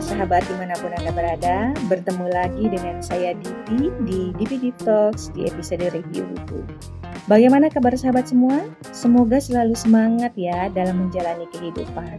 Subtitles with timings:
[0.00, 1.76] Sahabat di mana pun Anda berada?
[1.92, 6.64] Bertemu lagi dengan saya Dipi di Dipi Deep Talks di episode review buku.
[7.28, 8.64] Bagaimana kabar sahabat semua?
[8.96, 12.16] Semoga selalu semangat ya dalam menjalani kehidupan.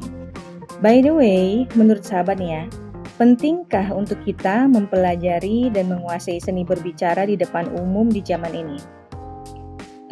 [0.77, 2.69] By the way, menurut sahabat ya,
[3.17, 8.77] pentingkah untuk kita mempelajari dan menguasai seni berbicara di depan umum di zaman ini?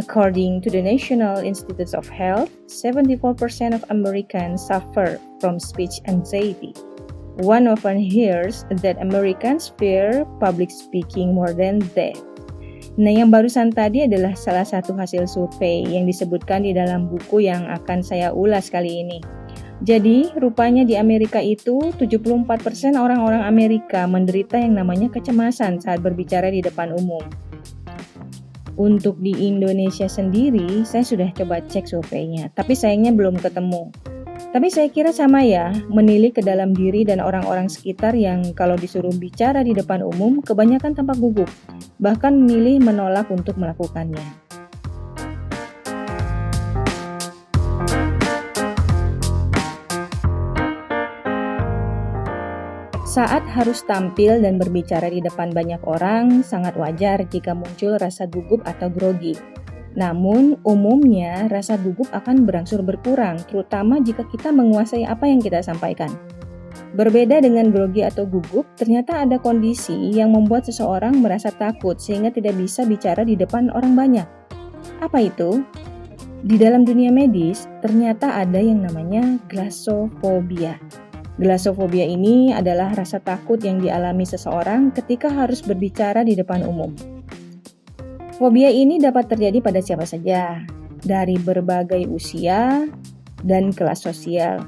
[0.01, 6.73] According to the National Institutes of Health, 74% of Americans suffer from speech anxiety.
[7.39, 12.19] One often hears that Americans fear public speaking more than death.
[12.99, 17.63] Nah, yang barusan tadi adalah salah satu hasil survei yang disebutkan di dalam buku yang
[17.71, 19.23] akan saya ulas kali ini.
[19.79, 26.59] Jadi, rupanya di Amerika itu 74% orang-orang Amerika menderita yang namanya kecemasan saat berbicara di
[26.59, 27.23] depan umum.
[28.75, 33.87] Untuk di Indonesia sendiri, saya sudah coba cek surveinya, tapi sayangnya belum ketemu.
[34.39, 39.11] Tapi saya kira sama ya, menilik ke dalam diri dan orang-orang sekitar yang kalau disuruh
[39.11, 41.51] bicara di depan umum, kebanyakan tampak gugup,
[41.99, 44.49] bahkan memilih menolak untuk melakukannya.
[53.09, 58.63] Saat harus tampil dan berbicara di depan banyak orang, sangat wajar jika muncul rasa gugup
[58.63, 59.33] atau grogi.
[59.97, 66.13] Namun, umumnya rasa gugup akan berangsur berkurang, terutama jika kita menguasai apa yang kita sampaikan.
[66.93, 72.57] Berbeda dengan grogi atau gugup, ternyata ada kondisi yang membuat seseorang merasa takut sehingga tidak
[72.57, 74.27] bisa bicara di depan orang banyak.
[75.01, 75.61] Apa itu?
[76.39, 80.79] Di dalam dunia medis, ternyata ada yang namanya glasophobia.
[81.39, 87.18] Glasofobia ini adalah rasa takut yang dialami seseorang ketika harus berbicara di depan umum.
[88.39, 90.63] Fobia ini dapat terjadi pada siapa saja,
[91.03, 92.87] dari berbagai usia
[93.43, 94.63] dan kelas sosial.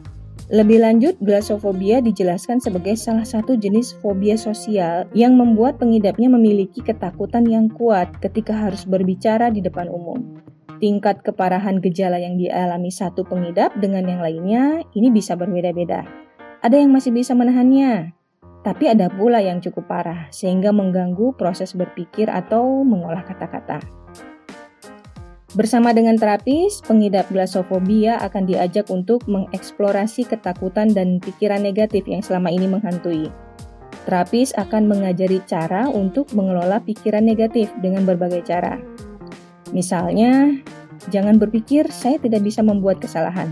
[0.51, 7.47] Lebih lanjut, glasofobia dijelaskan sebagai salah satu jenis fobia sosial yang membuat pengidapnya memiliki ketakutan
[7.47, 10.43] yang kuat ketika harus berbicara di depan umum.
[10.83, 16.03] Tingkat keparahan gejala yang dialami satu pengidap dengan yang lainnya ini bisa berbeda-beda.
[16.59, 18.11] Ada yang masih bisa menahannya,
[18.61, 23.81] tapi ada pula yang cukup parah sehingga mengganggu proses berpikir atau mengolah kata-kata.
[25.51, 32.47] Bersama dengan terapis, pengidap glasofobia akan diajak untuk mengeksplorasi ketakutan dan pikiran negatif yang selama
[32.47, 33.27] ini menghantui.
[34.07, 38.79] Terapis akan mengajari cara untuk mengelola pikiran negatif dengan berbagai cara.
[39.75, 40.55] Misalnya,
[41.11, 43.51] jangan berpikir saya tidak bisa membuat kesalahan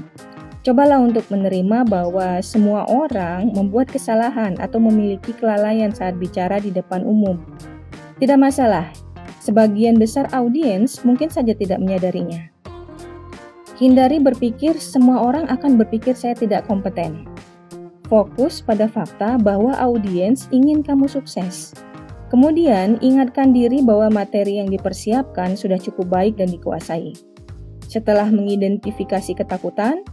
[0.69, 7.01] Cobalah untuk menerima bahwa semua orang membuat kesalahan atau memiliki kelalaian saat bicara di depan
[7.01, 7.41] umum.
[8.21, 8.85] Tidak masalah,
[9.41, 12.53] sebagian besar audiens mungkin saja tidak menyadarinya.
[13.81, 17.25] Hindari berpikir semua orang akan berpikir saya tidak kompeten.
[18.05, 21.73] Fokus pada fakta bahwa audiens ingin kamu sukses.
[22.29, 27.17] Kemudian, ingatkan diri bahwa materi yang dipersiapkan sudah cukup baik dan dikuasai.
[27.89, 30.05] Setelah mengidentifikasi ketakutan,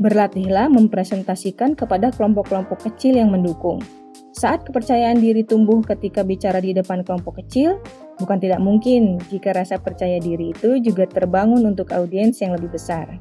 [0.00, 3.84] Berlatihlah mempresentasikan kepada kelompok-kelompok kecil yang mendukung.
[4.32, 7.76] Saat kepercayaan diri tumbuh ketika bicara di depan kelompok kecil,
[8.16, 13.20] bukan tidak mungkin jika rasa percaya diri itu juga terbangun untuk audiens yang lebih besar.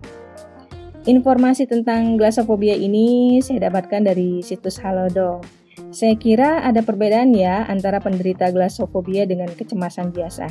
[1.03, 5.43] Informasi tentang glasofobia ini saya dapatkan dari situs Halodo.
[5.91, 10.47] Saya kira ada perbedaan ya antara penderita glasofobia dengan kecemasan biasa.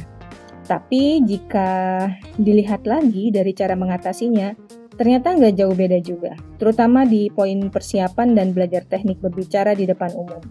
[0.69, 2.05] Tapi jika
[2.37, 4.68] dilihat lagi dari cara mengatasinya,
[4.99, 10.11] Ternyata nggak jauh beda juga, terutama di poin persiapan dan belajar teknik berbicara di depan
[10.19, 10.43] umum.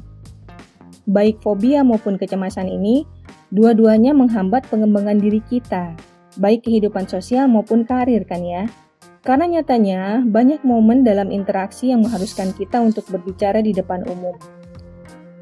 [1.03, 3.03] Baik fobia maupun kecemasan ini,
[3.51, 5.99] dua-duanya menghambat pengembangan diri kita,
[6.39, 8.71] baik kehidupan sosial maupun karir kan ya.
[9.19, 14.39] Karena nyatanya banyak momen dalam interaksi yang mengharuskan kita untuk berbicara di depan umum.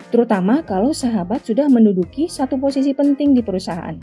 [0.09, 3.93] Terutama kalau sahabat sudah menduduki satu posisi penting di perusahaan.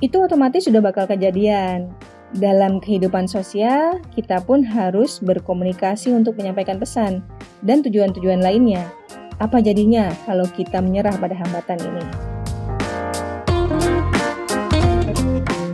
[0.00, 1.92] Itu otomatis sudah bakal kejadian
[2.32, 7.20] dalam kehidupan sosial, kita pun harus berkomunikasi untuk menyampaikan pesan
[7.60, 8.88] dan tujuan-tujuan lainnya.
[9.36, 12.04] Apa jadinya kalau kita menyerah pada hambatan ini?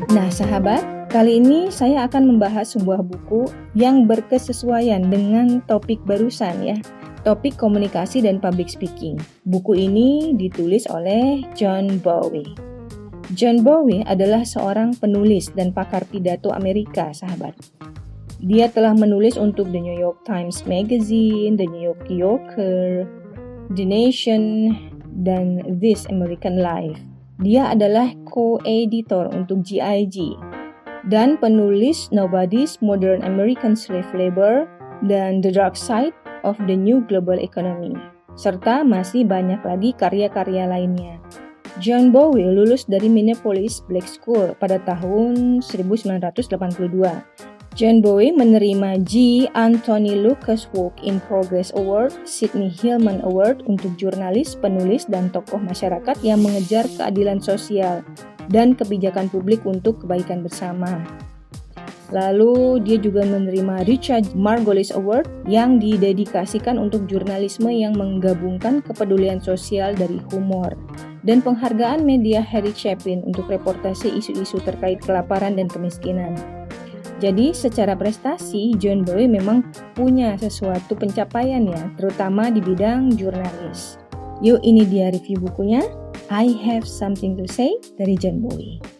[0.08, 0.82] Nah, sahabat,
[1.12, 3.46] kali ini saya akan membahas sebuah buku
[3.78, 6.78] yang berkesesuaian dengan topik barusan ya.
[7.22, 9.20] Topik komunikasi dan public speaking.
[9.46, 12.77] Buku ini ditulis oleh John Bowie.
[13.36, 17.52] John Bowie adalah seorang penulis dan pakar pidato Amerika, sahabat.
[18.40, 23.04] Dia telah menulis untuk The New York Times Magazine, The New York Yorker,
[23.76, 24.72] The Nation,
[25.20, 26.96] dan This American Life.
[27.44, 30.38] Dia adalah co-editor untuk GIG
[31.12, 34.64] dan penulis Nobody's Modern American Slave Labor
[35.04, 36.16] dan The Dark Side
[36.48, 37.92] of the New Global Economy,
[38.38, 41.18] serta masih banyak lagi karya-karya lainnya.
[41.78, 46.58] John Bowie lulus dari Minneapolis Black School pada tahun 1982.
[47.78, 49.46] John Bowie menerima G.
[49.54, 56.18] Anthony Lucas Work in Progress Award, Sidney Hillman Award untuk jurnalis, penulis, dan tokoh masyarakat
[56.26, 58.02] yang mengejar keadilan sosial
[58.50, 60.98] dan kebijakan publik untuk kebaikan bersama.
[62.08, 69.92] Lalu dia juga menerima Richard Margolis Award yang didedikasikan untuk jurnalisme yang menggabungkan kepedulian sosial
[69.92, 70.72] dari humor
[71.28, 76.32] dan penghargaan media Harry Chapin untuk reportase isu-isu terkait kelaparan dan kemiskinan.
[77.18, 79.66] Jadi secara prestasi John Bowie memang
[79.98, 83.98] punya sesuatu pencapaian ya, terutama di bidang jurnalis.
[84.38, 85.82] Yuk ini dia review bukunya.
[86.30, 88.97] I Have Something to Say dari John Bowie.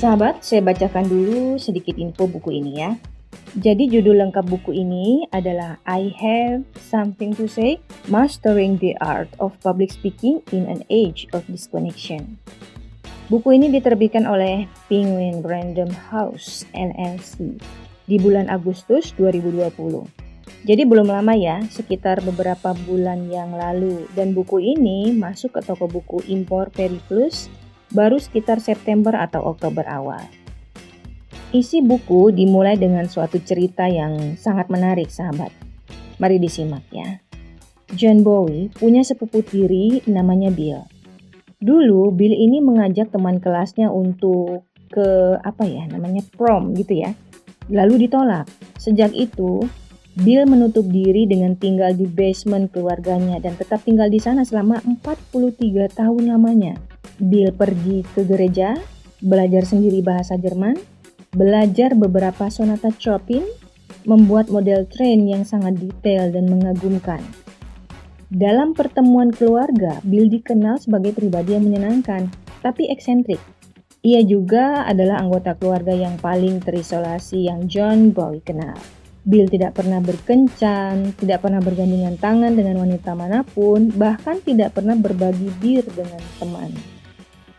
[0.00, 2.96] Sahabat, saya bacakan dulu sedikit info buku ini ya.
[3.52, 9.52] Jadi judul lengkap buku ini adalah I Have Something to Say, Mastering the Art of
[9.60, 12.40] Public Speaking in an Age of Disconnection.
[13.28, 17.60] Buku ini diterbitkan oleh Penguin Random House LLC
[18.08, 19.68] di bulan Agustus 2020.
[20.64, 24.08] Jadi belum lama ya, sekitar beberapa bulan yang lalu.
[24.16, 27.52] Dan buku ini masuk ke toko buku impor Periplus
[27.90, 30.22] baru sekitar September atau Oktober awal.
[31.50, 35.50] Isi buku dimulai dengan suatu cerita yang sangat menarik, sahabat.
[36.22, 37.18] Mari disimak ya.
[37.90, 40.86] John Bowie punya sepupu tiri namanya Bill.
[41.58, 47.18] Dulu Bill ini mengajak teman kelasnya untuk ke apa ya namanya prom gitu ya.
[47.66, 48.46] Lalu ditolak.
[48.78, 49.66] Sejak itu
[50.22, 55.90] Bill menutup diri dengan tinggal di basement keluarganya dan tetap tinggal di sana selama 43
[55.90, 56.78] tahun lamanya.
[57.20, 58.80] Bill pergi ke gereja,
[59.20, 60.80] belajar sendiri bahasa Jerman,
[61.36, 63.44] belajar beberapa sonata Chopin,
[64.08, 67.20] membuat model train yang sangat detail dan mengagumkan.
[68.30, 72.30] Dalam pertemuan keluarga, Bill dikenal sebagai pribadi yang menyenangkan,
[72.64, 73.42] tapi eksentrik.
[74.00, 78.78] Ia juga adalah anggota keluarga yang paling terisolasi yang John Bowie kenal.
[79.20, 84.96] Bill tidak pernah berkencan, tidak pernah bergandingan tangan dengan wanita mana pun, bahkan tidak pernah
[84.96, 86.99] berbagi bir dengan teman.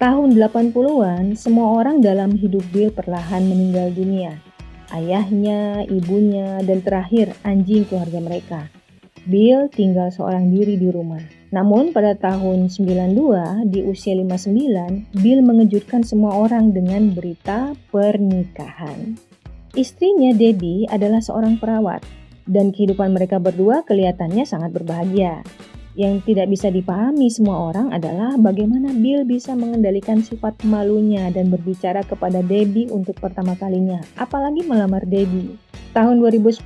[0.02, 4.34] Tahun 80-an, semua orang dalam hidup Bill perlahan meninggal dunia.
[4.90, 8.66] Ayahnya, ibunya, dan terakhir anjing keluarga mereka.
[9.30, 11.22] Bill tinggal seorang diri di rumah.
[11.54, 19.22] Namun pada tahun 92, di usia 59, Bill mengejutkan semua orang dengan berita pernikahan.
[19.78, 22.02] Istrinya Debbie adalah seorang perawat
[22.50, 25.46] dan kehidupan mereka berdua kelihatannya sangat berbahagia.
[25.92, 32.08] Yang tidak bisa dipahami semua orang adalah bagaimana Bill bisa mengendalikan sifat malunya dan berbicara
[32.08, 35.60] kepada Debbie untuk pertama kalinya, apalagi melamar Debbie.
[35.92, 36.64] Tahun 2010,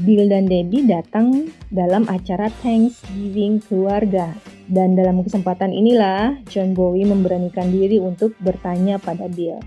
[0.00, 4.32] Bill dan Debbie datang dalam acara Thanksgiving keluarga.
[4.64, 9.60] Dan dalam kesempatan inilah, John Bowie memberanikan diri untuk bertanya pada Bill.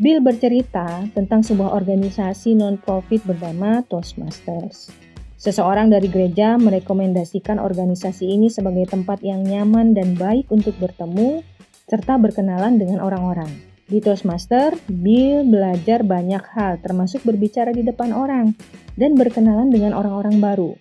[0.00, 5.07] Bill bercerita tentang sebuah organisasi non-profit bernama Toastmasters.
[5.38, 11.46] Seseorang dari gereja merekomendasikan organisasi ini sebagai tempat yang nyaman dan baik untuk bertemu
[11.86, 13.46] serta berkenalan dengan orang-orang.
[13.86, 18.58] Di Toastmaster, Bill belajar banyak hal termasuk berbicara di depan orang
[18.98, 20.74] dan berkenalan dengan orang-orang baru.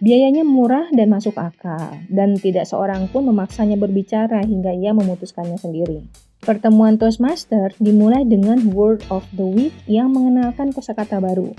[0.00, 6.08] Biayanya murah dan masuk akal, dan tidak seorang pun memaksanya berbicara hingga ia memutuskannya sendiri.
[6.40, 11.52] Pertemuan Toastmaster dimulai dengan Word of the Week yang mengenalkan kosakata baru.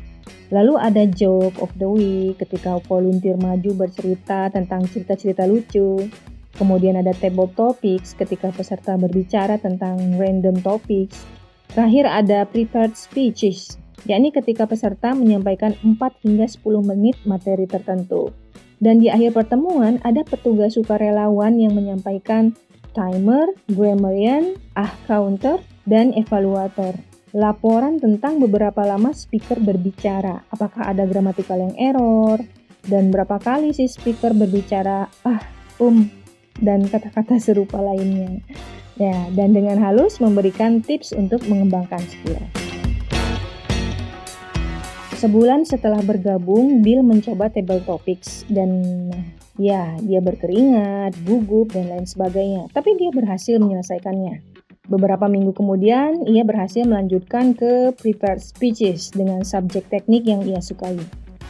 [0.51, 6.11] Lalu ada joke of the week ketika volunteer maju bercerita tentang cerita-cerita lucu.
[6.59, 11.23] Kemudian ada table topics ketika peserta berbicara tentang random topics.
[11.71, 18.35] Terakhir ada prepared speeches, yakni ketika peserta menyampaikan 4 hingga 10 menit materi tertentu.
[18.83, 22.51] Dan di akhir pertemuan ada petugas sukarelawan yang menyampaikan
[22.91, 26.91] timer, grammarian, ah counter, dan evaluator
[27.31, 30.43] laporan tentang beberapa lama speaker berbicara.
[30.51, 32.43] Apakah ada gramatikal yang error?
[32.81, 35.41] Dan berapa kali si speaker berbicara ah,
[35.79, 36.09] um,
[36.59, 38.41] dan kata-kata serupa lainnya.
[38.99, 42.37] Ya, dan dengan halus memberikan tips untuk mengembangkan skill.
[45.15, 48.81] Sebulan setelah bergabung, Bill mencoba table topics dan
[49.55, 52.65] ya, dia berkeringat, gugup, dan lain sebagainya.
[52.73, 54.50] Tapi dia berhasil menyelesaikannya.
[54.89, 60.97] Beberapa minggu kemudian, ia berhasil melanjutkan ke prepared speeches dengan subjek teknik yang ia sukai.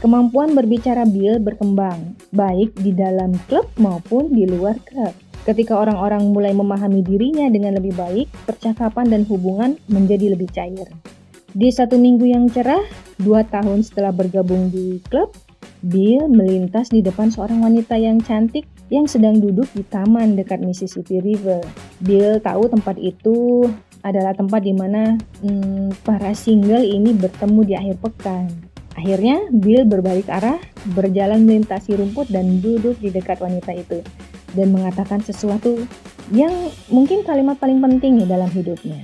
[0.03, 5.15] Kemampuan berbicara Bill berkembang, baik di dalam klub maupun di luar klub.
[5.47, 10.91] Ketika orang-orang mulai memahami dirinya dengan lebih baik, percakapan dan hubungan menjadi lebih cair.
[11.55, 12.83] Di satu minggu yang cerah,
[13.15, 15.33] dua tahun setelah bergabung di klub,
[15.81, 21.23] Bill melintas di depan seorang wanita yang cantik yang sedang duduk di taman dekat Mississippi
[21.23, 21.63] River.
[22.03, 23.65] Bill tahu tempat itu
[24.05, 28.49] adalah tempat di mana hmm, para single ini bertemu di akhir pekan.
[28.97, 30.59] Akhirnya, Bill berbalik arah,
[30.93, 34.03] berjalan melintasi rumput dan duduk di dekat wanita itu
[34.51, 35.87] dan mengatakan sesuatu
[36.35, 36.51] yang
[36.91, 38.99] mungkin kalimat paling penting dalam hidupnya.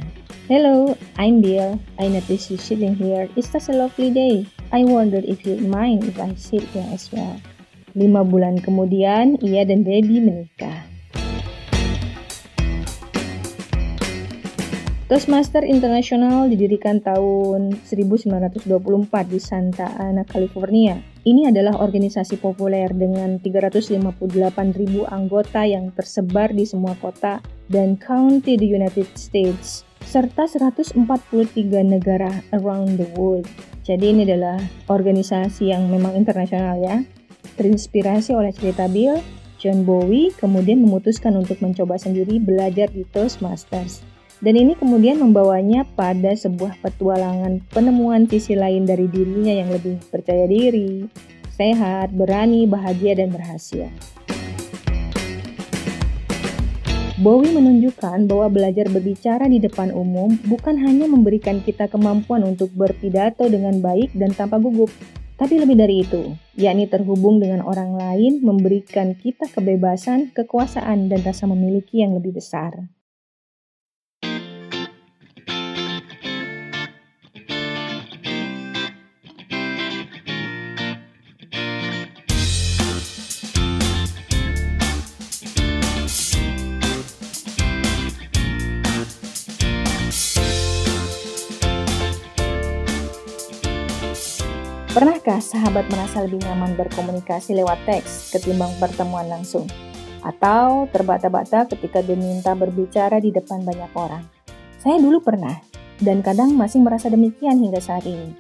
[0.48, 1.76] Hello, I'm Bill.
[2.00, 3.28] I notice you sitting here.
[3.36, 4.48] It's such a lovely day.
[4.68, 7.40] I wonder if you mind if I sit here as well.
[7.96, 10.84] Lima bulan kemudian, ia dan Baby menikah.
[15.08, 18.68] Toastmaster International didirikan tahun 1924
[19.32, 21.00] di Santa Ana, California.
[21.24, 24.04] Ini adalah organisasi populer dengan 358.000
[25.08, 27.40] anggota yang tersebar di semua kota
[27.72, 31.00] dan county di United States, serta 143
[31.88, 33.48] negara around the world.
[33.88, 34.60] Jadi ini adalah
[34.92, 37.08] organisasi yang memang internasional ya.
[37.56, 39.16] Terinspirasi oleh cerita Bill,
[39.64, 44.04] John Bowie kemudian memutuskan untuk mencoba sendiri belajar di Toastmasters.
[44.44, 50.46] Dan ini kemudian membawanya pada sebuah petualangan penemuan sisi lain dari dirinya yang lebih percaya
[50.46, 51.08] diri,
[51.56, 53.90] sehat, berani, bahagia, dan berhasil.
[57.18, 63.50] Bowie menunjukkan bahwa belajar berbicara di depan umum bukan hanya memberikan kita kemampuan untuk berpidato
[63.50, 64.94] dengan baik dan tanpa gugup,
[65.34, 71.50] tapi lebih dari itu, yakni terhubung dengan orang lain memberikan kita kebebasan, kekuasaan, dan rasa
[71.50, 72.86] memiliki yang lebih besar.
[94.98, 99.70] Pernahkah sahabat merasa lebih nyaman berkomunikasi lewat teks ketimbang pertemuan langsung?
[100.26, 104.26] Atau terbata-bata ketika diminta berbicara di depan banyak orang?
[104.82, 105.54] Saya dulu pernah,
[106.02, 108.34] dan kadang masih merasa demikian hingga saat ini.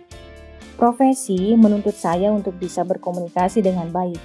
[0.82, 4.18] Profesi menuntut saya untuk bisa berkomunikasi dengan baik,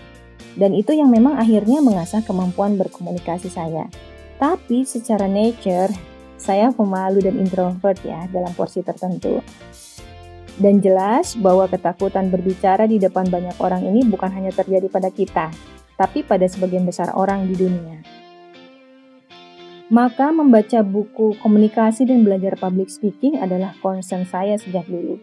[0.56, 3.92] dan itu yang memang akhirnya mengasah kemampuan berkomunikasi saya.
[4.40, 5.92] Tapi secara nature,
[6.40, 9.44] saya pemalu dan introvert ya dalam porsi tertentu.
[10.60, 15.48] Dan jelas bahwa ketakutan berbicara di depan banyak orang ini bukan hanya terjadi pada kita,
[15.96, 18.04] tapi pada sebagian besar orang di dunia.
[19.92, 25.20] Maka membaca buku komunikasi dan belajar public speaking adalah concern saya sejak dulu.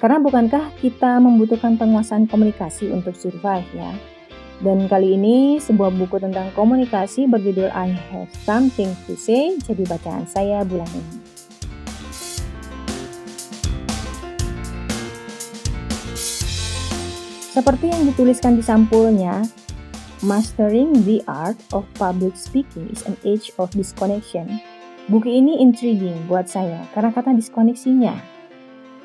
[0.00, 3.92] Karena bukankah kita membutuhkan penguasaan komunikasi untuk survive ya?
[4.64, 10.24] Dan kali ini sebuah buku tentang komunikasi berjudul I Have Something to Say jadi bacaan
[10.24, 11.27] saya bulan ini.
[17.58, 19.42] Seperti yang dituliskan di sampulnya,
[20.22, 24.62] Mastering the Art of Public Speaking is an Age of Disconnection.
[25.10, 28.14] Buku ini intriguing buat saya karena kata diskoneksinya.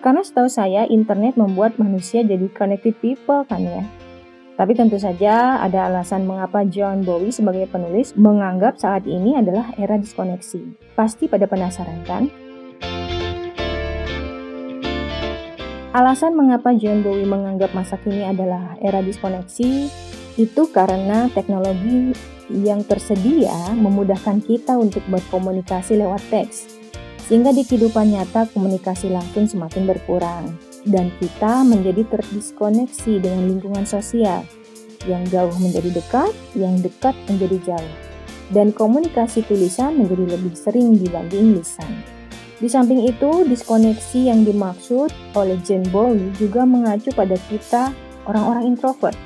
[0.06, 3.82] Karena setahu saya internet membuat manusia jadi connected people kan ya.
[4.54, 9.98] Tapi tentu saja ada alasan mengapa John Bowie sebagai penulis menganggap saat ini adalah era
[9.98, 10.94] diskoneksi.
[10.94, 12.30] Pasti pada penasaran kan?
[15.94, 19.94] Alasan mengapa John Bowie menganggap masa kini adalah era diskoneksi
[20.42, 22.18] itu karena teknologi
[22.50, 26.82] yang tersedia memudahkan kita untuk berkomunikasi lewat teks,
[27.30, 30.58] sehingga di kehidupan nyata komunikasi langsung semakin berkurang,
[30.90, 34.42] dan kita menjadi terdiskoneksi dengan lingkungan sosial,
[35.06, 37.94] yang jauh menjadi dekat, yang dekat menjadi jauh,
[38.50, 42.23] dan komunikasi tulisan menjadi lebih sering dibanding lisan.
[42.64, 47.92] Di samping itu, diskoneksi yang dimaksud oleh Jane Bowie juga mengacu pada kita
[48.24, 49.20] orang-orang introvert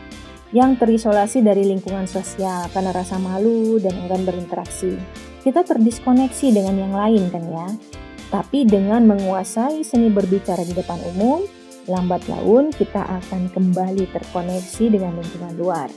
[0.49, 4.97] yang terisolasi dari lingkungan sosial karena rasa malu dan enggan berinteraksi.
[5.45, 7.67] Kita terdiskoneksi dengan yang lain kan ya.
[8.33, 11.45] Tapi dengan menguasai seni berbicara di depan umum,
[11.85, 15.93] lambat laun kita akan kembali terkoneksi dengan lingkungan luar.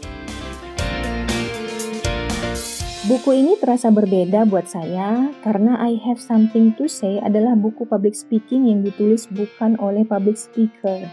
[3.11, 8.15] Buku ini terasa berbeda buat saya karena I Have Something to Say adalah buku public
[8.15, 11.11] speaking yang ditulis bukan oleh public speaker,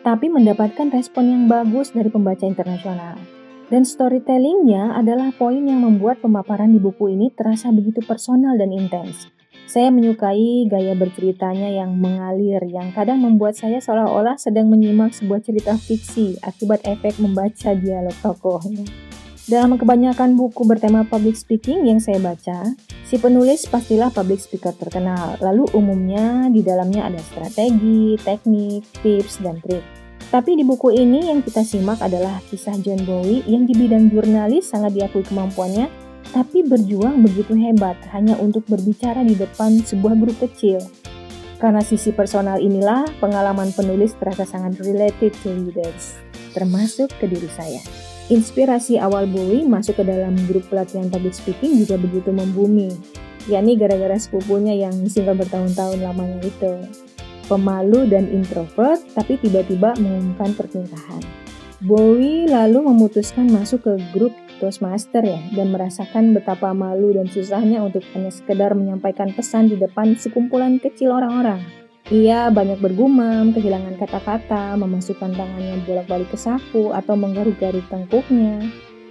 [0.00, 3.20] tapi mendapatkan respon yang bagus dari pembaca internasional.
[3.68, 9.28] Dan storytellingnya adalah poin yang membuat pemaparan di buku ini terasa begitu personal dan intens.
[9.68, 15.76] Saya menyukai gaya berceritanya yang mengalir, yang kadang membuat saya seolah-olah sedang menyimak sebuah cerita
[15.76, 19.05] fiksi akibat efek membaca dialog tokohnya.
[19.46, 22.74] Dalam kebanyakan buku bertema public speaking yang saya baca,
[23.06, 25.38] si penulis pastilah public speaker terkenal.
[25.38, 29.86] Lalu umumnya di dalamnya ada strategi, teknik, tips, dan trik.
[30.34, 34.66] Tapi di buku ini yang kita simak adalah kisah John Bowie yang di bidang jurnalis
[34.66, 35.86] sangat diakui kemampuannya
[36.34, 40.82] tapi berjuang begitu hebat hanya untuk berbicara di depan sebuah grup kecil.
[41.62, 46.18] Karena sisi personal inilah pengalaman penulis terasa sangat related to readers,
[46.50, 48.05] termasuk ke diri saya.
[48.26, 52.90] Inspirasi awal Bowie masuk ke dalam grup pelatihan public speaking juga begitu membumi,
[53.46, 56.74] yakni gara-gara sepupunya yang single bertahun-tahun lamanya itu.
[57.46, 61.22] Pemalu dan introvert, tapi tiba-tiba mengumumkan perpindahan.
[61.86, 68.02] Bowie lalu memutuskan masuk ke grup Toastmaster ya dan merasakan betapa malu dan susahnya untuk
[68.16, 71.85] hanya sekedar menyampaikan pesan di depan sekumpulan kecil orang-orang.
[72.06, 78.62] Ia banyak bergumam, kehilangan kata-kata, memasukkan tangannya bolak-balik ke saku atau menggaruk-garuk tengkuknya.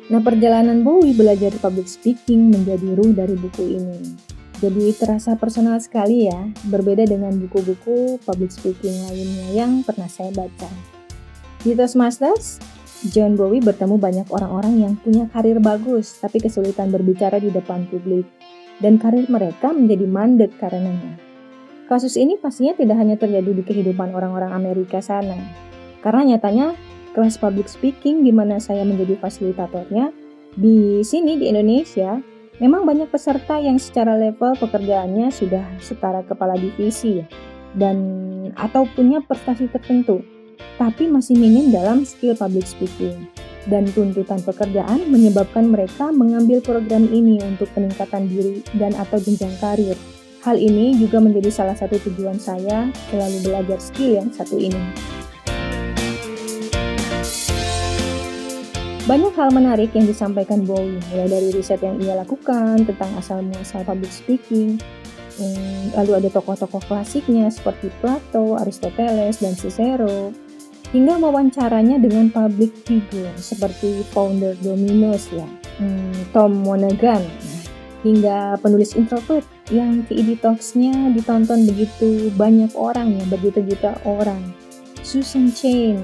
[0.08, 4.16] Nah, perjalanan Bowie belajar public speaking menjadi ruh dari buku ini.
[4.64, 10.72] Jadi terasa personal sekali ya, berbeda dengan buku-buku public speaking lainnya yang pernah saya baca.
[11.68, 12.64] Di Toastmasters,
[13.12, 18.24] John Bowie bertemu banyak orang-orang yang punya karir bagus tapi kesulitan berbicara di depan publik
[18.80, 21.35] dan karir mereka menjadi mandek karenanya.
[21.86, 25.38] Kasus ini pastinya tidak hanya terjadi di kehidupan orang-orang Amerika sana.
[26.02, 26.74] Karena nyatanya
[27.14, 30.10] kelas public speaking di mana saya menjadi fasilitatornya
[30.56, 32.20] di sini di Indonesia
[32.60, 37.24] memang banyak peserta yang secara level pekerjaannya sudah setara kepala divisi
[37.76, 37.98] dan
[38.56, 40.24] atau punya prestasi tertentu
[40.76, 43.28] tapi masih minim dalam skill public speaking.
[43.66, 49.98] Dan tuntutan pekerjaan menyebabkan mereka mengambil program ini untuk peningkatan diri dan atau jenjang karir.
[50.46, 54.78] Hal ini juga menjadi salah satu tujuan saya selalu belajar skill yang satu ini.
[59.10, 64.14] Banyak hal menarik yang disampaikan Bowie, mulai dari riset yang ia lakukan tentang asal-muasal public
[64.14, 64.78] speaking,
[65.42, 70.30] hmm, lalu ada tokoh-tokoh klasiknya seperti Plato, Aristoteles, dan Cicero,
[70.94, 75.50] hingga wawancaranya dengan public figure seperti founder Domino's ya,
[75.82, 77.26] hmm, Tom Monaghan,
[78.06, 84.54] hingga penulis introvert yang TED Talks-nya ditonton begitu banyak orang ya, berjuta-juta orang.
[85.02, 85.98] Susan Chain.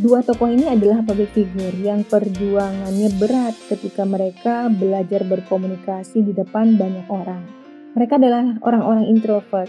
[0.00, 6.80] Dua tokoh ini adalah public figure yang perjuangannya berat ketika mereka belajar berkomunikasi di depan
[6.80, 7.44] banyak orang.
[7.92, 9.68] Mereka adalah orang-orang introvert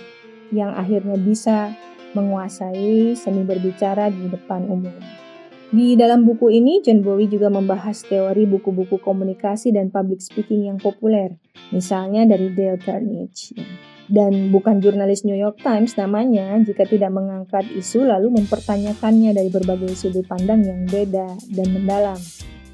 [0.55, 1.75] yang akhirnya bisa
[2.15, 5.20] menguasai seni berbicara di depan umum.
[5.71, 10.75] Di dalam buku ini, John Bowie juga membahas teori buku-buku komunikasi dan public speaking yang
[10.75, 11.39] populer,
[11.71, 13.55] misalnya dari Dale Carnegie.
[14.11, 19.95] Dan bukan jurnalis New York Times namanya jika tidak mengangkat isu lalu mempertanyakannya dari berbagai
[19.95, 22.19] sudut pandang yang beda dan mendalam.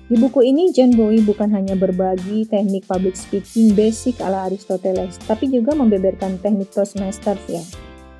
[0.09, 5.53] Di buku ini, John Bowie bukan hanya berbagi teknik public speaking basic ala Aristoteles, tapi
[5.53, 7.61] juga membeberkan teknik Toastmasters ya,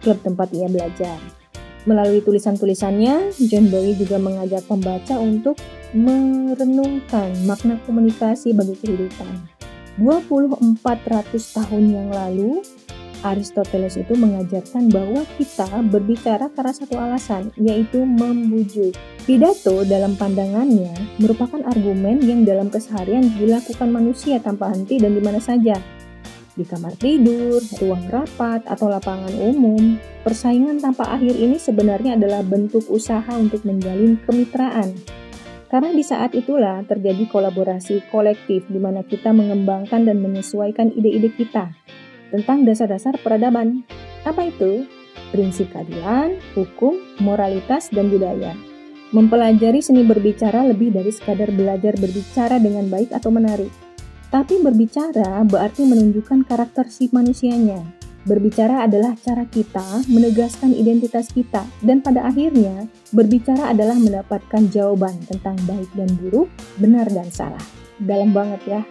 [0.05, 1.36] klub tempat ia belajar.
[1.87, 5.55] Melalui tulisan-tulisannya, John Bowie juga mengajak pembaca untuk
[5.95, 9.47] merenungkan makna komunikasi bagi kehidupan.
[9.95, 10.83] 2400
[11.31, 12.59] tahun yang lalu,
[13.25, 18.93] Aristoteles itu mengajarkan bahwa kita berbicara karena satu alasan, yaitu membujuk.
[19.23, 20.91] Pidato dalam pandangannya
[21.23, 25.75] merupakan argumen yang dalam keseharian dilakukan manusia tanpa henti dan di mana saja,
[26.57, 30.01] di kamar tidur, ruang rapat, atau lapangan umum.
[30.25, 34.97] Persaingan tanpa akhir ini sebenarnya adalah bentuk usaha untuk menjalin kemitraan.
[35.69, 41.71] Karena di saat itulah terjadi kolaborasi kolektif di mana kita mengembangkan dan menyesuaikan ide-ide kita
[42.33, 43.85] tentang dasar-dasar peradaban.
[44.25, 44.89] Apa itu?
[45.29, 48.55] Prinsip keadilan, hukum, moralitas, dan budaya.
[49.11, 53.86] Mempelajari seni berbicara lebih dari sekadar belajar berbicara dengan baik atau menarik
[54.27, 57.79] tapi berbicara berarti menunjukkan karakter si manusianya.
[58.27, 65.55] Berbicara adalah cara kita menegaskan identitas kita, dan pada akhirnya berbicara adalah mendapatkan jawaban tentang
[65.63, 67.63] baik dan buruk, benar dan salah.
[68.03, 68.81] Dalam banget ya.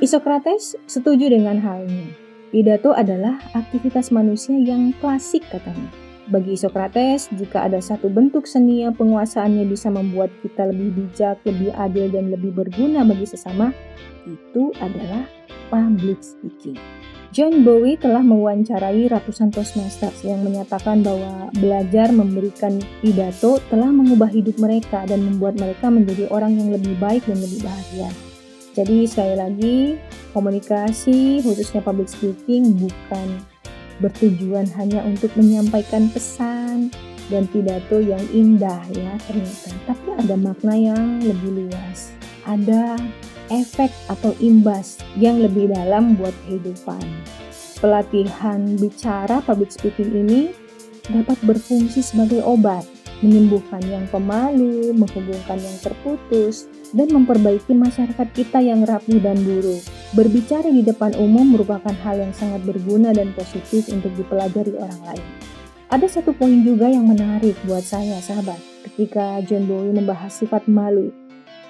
[0.00, 2.14] Isokrates setuju dengan hal ini.
[2.54, 6.09] Pidato adalah aktivitas manusia yang klasik katanya.
[6.28, 11.72] Bagi Socrates, jika ada satu bentuk seni yang penguasaannya bisa membuat kita lebih bijak, lebih
[11.72, 13.72] adil, dan lebih berguna bagi sesama,
[14.28, 15.24] itu adalah
[15.72, 16.76] public speaking.
[17.30, 24.58] John Bowie telah mewawancarai ratusan Toastmasters yang menyatakan bahwa belajar memberikan pidato telah mengubah hidup
[24.58, 28.10] mereka dan membuat mereka menjadi orang yang lebih baik dan lebih bahagia.
[28.74, 29.78] Jadi sekali lagi,
[30.34, 33.38] komunikasi khususnya public speaking bukan
[34.00, 36.90] bertujuan hanya untuk menyampaikan pesan
[37.30, 39.70] dan pidato yang indah ya ternyata.
[39.86, 42.10] Tapi ada makna yang lebih luas.
[42.48, 42.98] Ada
[43.52, 47.02] efek atau imbas yang lebih dalam buat kehidupan.
[47.80, 50.52] Pelatihan bicara public speaking ini
[51.08, 52.84] dapat berfungsi sebagai obat,
[53.24, 59.82] menyembuhkan yang pemalu, menghubungkan yang terputus, dan memperbaiki masyarakat kita yang rapuh dan buruk.
[60.14, 65.26] Berbicara di depan umum merupakan hal yang sangat berguna dan positif untuk dipelajari orang lain.
[65.90, 71.10] Ada satu poin juga yang menarik buat saya, sahabat, ketika John Bowie membahas sifat malu.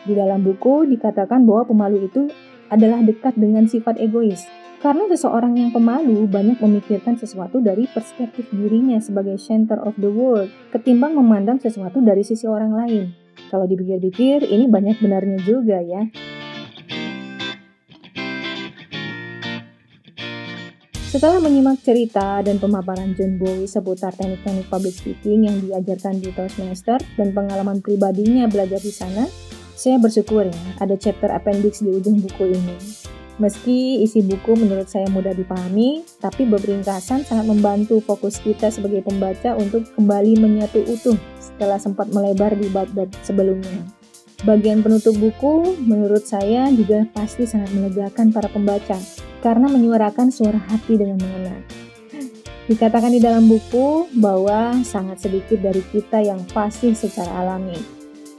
[0.05, 2.29] Di dalam buku dikatakan bahwa pemalu itu
[2.69, 4.45] adalah dekat dengan sifat egois.
[4.81, 10.49] Karena seseorang yang pemalu banyak memikirkan sesuatu dari perspektif dirinya sebagai center of the world,
[10.73, 13.20] ketimbang memandang sesuatu dari sisi orang lain.
[13.51, 16.07] Kalau dipikir-pikir, ini banyak benarnya juga ya.
[21.11, 27.03] Setelah menyimak cerita dan pemaparan John Bowie seputar teknik-teknik public speaking yang diajarkan di Toastmaster
[27.19, 29.27] dan pengalaman pribadinya belajar di sana,
[29.75, 32.79] saya bersyukur ya ada chapter appendix di ujung buku ini.
[33.43, 39.59] Meski isi buku menurut saya mudah dipahami, tapi beberingkasan sangat membantu fokus kita sebagai pembaca
[39.59, 41.19] untuk kembali menyatu utuh
[41.61, 43.85] setelah sempat melebar di bab-bab sebelumnya.
[44.49, 48.97] Bagian penutup buku menurut saya juga pasti sangat melegakan para pembaca
[49.45, 51.61] karena menyuarakan suara hati dengan mengena.
[52.65, 57.77] Dikatakan di dalam buku bahwa sangat sedikit dari kita yang pasti secara alami.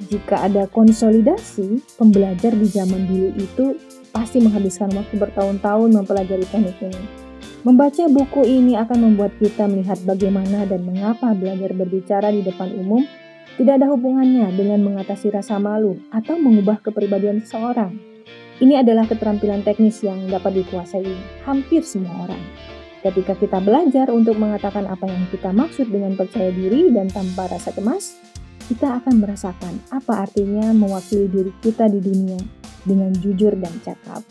[0.10, 3.65] Jika ada konsolidasi, pembelajar di zaman dulu itu
[4.10, 7.20] pasti menghabiskan waktu bertahun-tahun mempelajari teknik ini.
[7.62, 13.06] Membaca buku ini akan membuat kita melihat bagaimana dan mengapa belajar berbicara di depan umum
[13.62, 17.93] tidak ada hubungannya dengan mengatasi rasa malu atau mengubah kepribadian seseorang.
[18.58, 21.06] Ini adalah keterampilan teknis yang dapat dikuasai
[21.45, 22.41] hampir semua orang.
[23.06, 27.69] Ketika kita belajar untuk mengatakan apa yang kita maksud dengan percaya diri dan tanpa rasa
[27.78, 28.17] cemas,
[28.74, 32.41] kita akan merasakan apa artinya mewakili diri kita di dunia
[32.89, 34.26] dengan jujur dan cakap.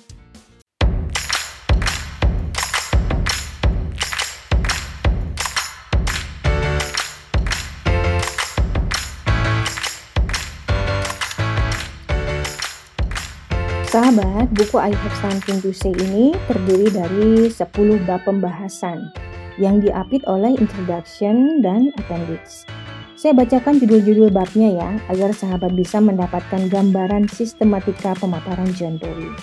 [13.90, 19.10] Sahabat, buku I Have Something to Say ini terdiri dari 10 bab pembahasan
[19.58, 22.62] yang diapit oleh introduction dan appendix.
[23.18, 29.34] Saya bacakan judul-judul babnya ya, agar sahabat bisa mendapatkan gambaran sistematika pemaparan John Bowie.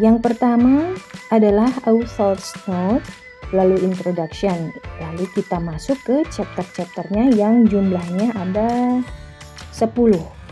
[0.00, 0.96] Yang pertama
[1.28, 3.04] adalah author's note,
[3.52, 4.72] lalu introduction,
[5.04, 9.04] lalu kita masuk ke chapter-chapternya yang jumlahnya ada
[9.76, 10.43] 10.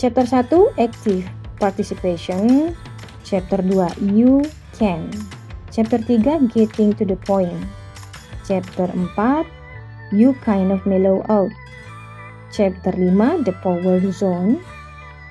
[0.00, 1.28] Chapter 1, active
[1.60, 2.72] participation.
[3.20, 4.40] Chapter 2, you
[4.72, 5.12] can.
[5.68, 7.52] Chapter 3, getting to the point.
[8.48, 9.44] Chapter 4,
[10.08, 11.52] you kind of mellow out.
[12.48, 14.64] Chapter 5, The Power Zone.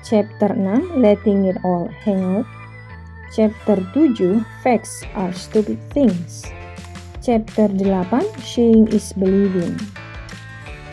[0.06, 2.46] Chapter 6, Letting It All Hang Out.
[3.34, 6.46] Chapter 7, Facts Are Stupid Things.
[7.18, 8.06] Chapter 8,
[8.38, 9.82] Seeing is Believing.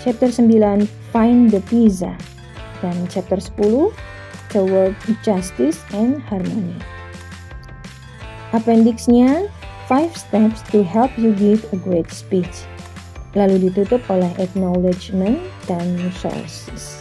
[0.01, 2.17] Chapter 9, Find the Pizza.
[2.79, 3.89] Dan chapter 10,
[4.53, 6.77] Toward Justice and Harmony.
[8.53, 9.49] Appendixnya,
[9.91, 12.67] 5 steps to help you give a great speech
[13.37, 15.37] lalu ditutup oleh acknowledgement
[15.69, 15.85] dan
[16.17, 16.97] sources.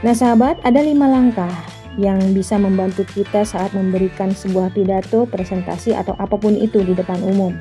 [0.00, 1.52] Nah sahabat, ada lima langkah
[1.96, 7.18] yang bisa membantu kita saat memberikan sebuah pidato, presentasi, atau apa pun itu di depan
[7.24, 7.56] umum.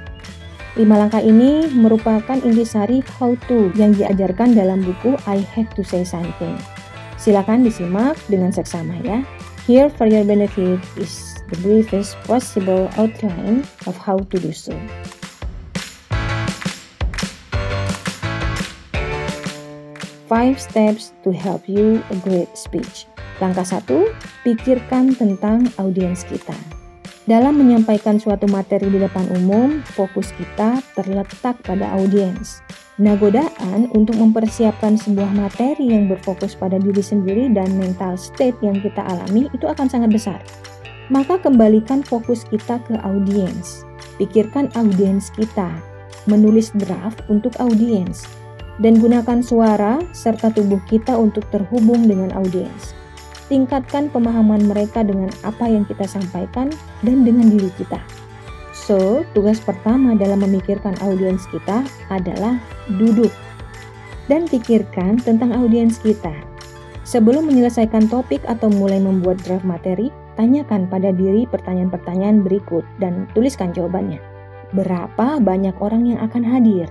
[0.75, 6.03] Lima langkah ini merupakan intisari how to yang diajarkan dalam buku I Have to Say
[6.03, 6.59] Something.
[7.15, 9.23] Silakan disimak dengan seksama ya.
[9.63, 14.75] Here for your benefit is the briefest possible outline of how to do so.
[20.27, 23.07] Five steps to help you a great speech.
[23.39, 24.11] Langkah satu,
[24.43, 26.74] pikirkan tentang audiens kita.
[27.25, 32.61] Dalam menyampaikan suatu materi di depan umum, fokus kita terletak pada audiens.
[33.01, 38.77] Nah, godaan untuk mempersiapkan sebuah materi yang berfokus pada diri sendiri dan mental state yang
[38.77, 40.39] kita alami itu akan sangat besar
[41.09, 43.85] maka kembalikan fokus kita ke audiens.
[44.17, 45.69] Pikirkan audiens kita,
[46.25, 48.25] menulis draft untuk audiens,
[48.81, 52.95] dan gunakan suara serta tubuh kita untuk terhubung dengan audiens.
[53.45, 56.73] Tingkatkan pemahaman mereka dengan apa yang kita sampaikan
[57.05, 58.01] dan dengan diri kita.
[58.73, 62.58] So, tugas pertama dalam memikirkan audiens kita adalah
[62.97, 63.31] duduk.
[64.25, 66.34] dan pikirkan tentang audiens kita.
[67.05, 73.69] Sebelum menyelesaikan topik atau mulai membuat draft materi, tanyakan pada diri pertanyaan-pertanyaan berikut dan tuliskan
[73.69, 74.17] jawabannya.
[74.73, 76.89] Berapa banyak orang yang akan hadir?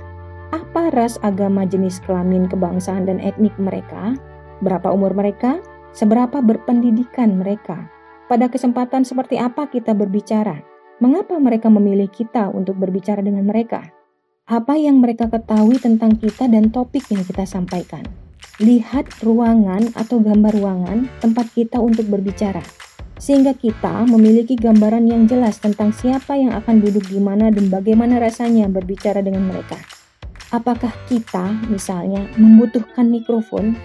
[0.55, 4.15] Apa ras, agama, jenis kelamin, kebangsaan, dan etnik mereka?
[4.63, 5.59] Berapa umur mereka?
[5.95, 7.87] Seberapa berpendidikan mereka?
[8.27, 10.59] Pada kesempatan seperti apa kita berbicara?
[10.99, 13.95] Mengapa mereka memilih kita untuk berbicara dengan mereka?
[14.51, 18.03] Apa yang mereka ketahui tentang kita dan topik yang kita sampaikan?
[18.59, 22.67] Lihat ruangan atau gambar ruangan tempat kita untuk berbicara,
[23.15, 28.19] sehingga kita memiliki gambaran yang jelas tentang siapa yang akan duduk di mana dan bagaimana
[28.19, 29.79] rasanya berbicara dengan mereka.
[30.51, 33.79] Apakah kita, misalnya, membutuhkan mikrofon?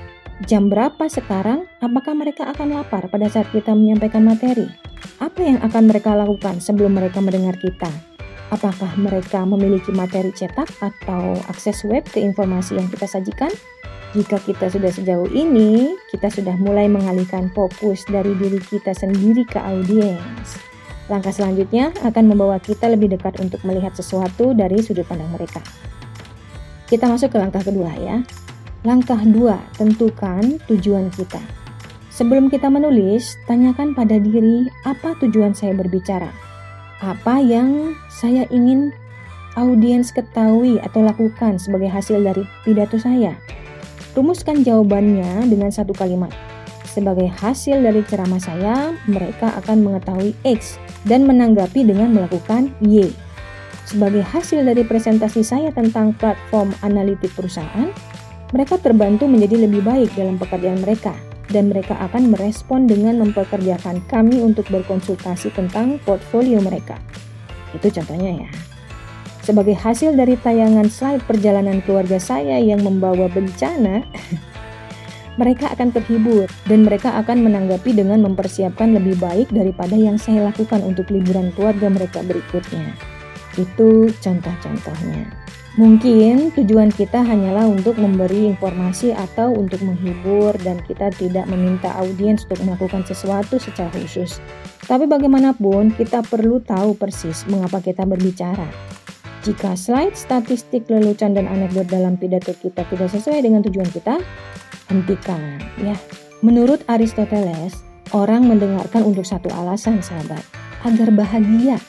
[0.48, 1.68] Jam berapa sekarang?
[1.84, 4.72] Apakah mereka akan lapar pada saat kita menyampaikan materi?
[5.20, 7.92] Apa yang akan mereka lakukan sebelum mereka mendengar kita?
[8.48, 13.52] Apakah mereka memiliki materi cetak atau akses web ke informasi yang kita sajikan?
[14.16, 19.60] Jika kita sudah sejauh ini, kita sudah mulai mengalihkan fokus dari diri kita sendiri ke
[19.60, 20.56] audiens.
[21.12, 25.60] Langkah selanjutnya akan membawa kita lebih dekat untuk melihat sesuatu dari sudut pandang mereka.
[26.88, 28.24] Kita masuk ke langkah kedua ya.
[28.88, 31.44] Langkah dua, tentukan tujuan kita.
[32.16, 36.32] Sebelum kita menulis, tanyakan pada diri apa tujuan saya berbicara.
[37.04, 38.96] Apa yang saya ingin
[39.60, 43.36] audiens ketahui atau lakukan sebagai hasil dari pidato saya.
[44.16, 46.32] Rumuskan jawabannya dengan satu kalimat.
[46.88, 53.12] Sebagai hasil dari ceramah saya, mereka akan mengetahui X dan menanggapi dengan melakukan Y.
[53.86, 57.90] Sebagai hasil dari presentasi saya tentang platform analitik perusahaan,
[58.50, 61.14] mereka terbantu menjadi lebih baik dalam pekerjaan mereka
[61.50, 66.98] dan mereka akan merespon dengan mempekerjakan kami untuk berkonsultasi tentang portfolio mereka.
[67.74, 68.50] Itu contohnya ya.
[69.42, 74.06] Sebagai hasil dari tayangan slide perjalanan keluarga saya yang membawa bencana,
[75.42, 80.86] mereka akan terhibur dan mereka akan menanggapi dengan mempersiapkan lebih baik daripada yang saya lakukan
[80.86, 82.94] untuk liburan keluarga mereka berikutnya.
[83.58, 85.39] Itu contoh-contohnya.
[85.80, 92.44] Mungkin tujuan kita hanyalah untuk memberi informasi atau untuk menghibur dan kita tidak meminta audiens
[92.52, 94.44] untuk melakukan sesuatu secara khusus.
[94.84, 98.68] Tapi bagaimanapun kita perlu tahu persis mengapa kita berbicara.
[99.48, 104.20] Jika slide statistik lelucon dan anekdot dalam pidato kita tidak sesuai dengan tujuan kita,
[104.92, 105.96] hentikan ya.
[106.44, 110.44] Menurut Aristoteles, orang mendengarkan untuk satu alasan sahabat,
[110.84, 111.80] agar bahagia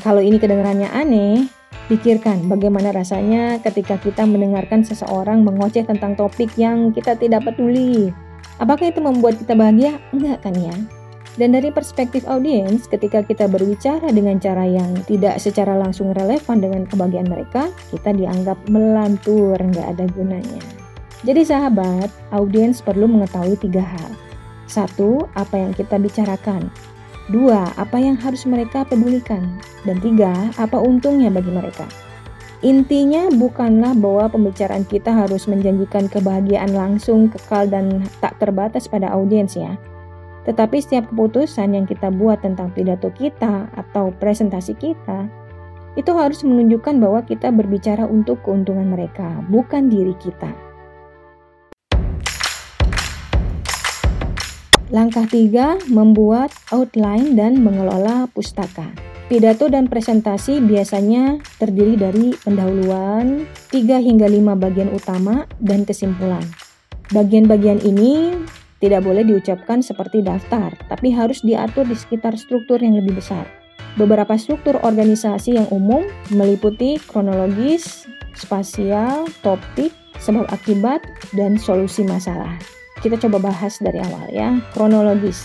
[0.00, 1.46] kalau ini kedengarannya aneh,
[1.86, 8.12] pikirkan bagaimana rasanya ketika kita mendengarkan seseorang mengoceh tentang topik yang kita tidak peduli.
[8.62, 9.98] Apakah itu membuat kita bahagia?
[10.14, 10.74] Enggak kan ya?
[11.34, 16.86] Dan dari perspektif audiens, ketika kita berbicara dengan cara yang tidak secara langsung relevan dengan
[16.86, 20.62] kebahagiaan mereka, kita dianggap melantur, nggak ada gunanya.
[21.26, 24.10] Jadi sahabat, audiens perlu mengetahui tiga hal.
[24.70, 26.70] Satu, apa yang kita bicarakan.
[27.32, 29.56] Dua, apa yang harus mereka pedulikan?
[29.88, 31.88] Dan tiga, apa untungnya bagi mereka?
[32.60, 39.56] Intinya bukanlah bahwa pembicaraan kita harus menjanjikan kebahagiaan langsung, kekal, dan tak terbatas pada audiens
[39.56, 39.76] ya.
[40.44, 45.24] Tetapi setiap keputusan yang kita buat tentang pidato kita atau presentasi kita,
[45.96, 50.52] itu harus menunjukkan bahwa kita berbicara untuk keuntungan mereka, bukan diri kita.
[54.94, 58.94] Langkah tiga, membuat outline dan mengelola pustaka.
[59.26, 63.42] Pidato dan presentasi biasanya terdiri dari pendahuluan,
[63.74, 66.46] 3 hingga 5 bagian utama, dan kesimpulan.
[67.10, 68.38] Bagian-bagian ini
[68.78, 73.50] tidak boleh diucapkan seperti daftar, tapi harus diatur di sekitar struktur yang lebih besar.
[73.98, 78.06] Beberapa struktur organisasi yang umum meliputi kronologis,
[78.38, 79.90] spasial, topik,
[80.22, 81.02] sebab akibat,
[81.34, 82.54] dan solusi masalah
[83.04, 85.44] kita coba bahas dari awal ya, kronologis.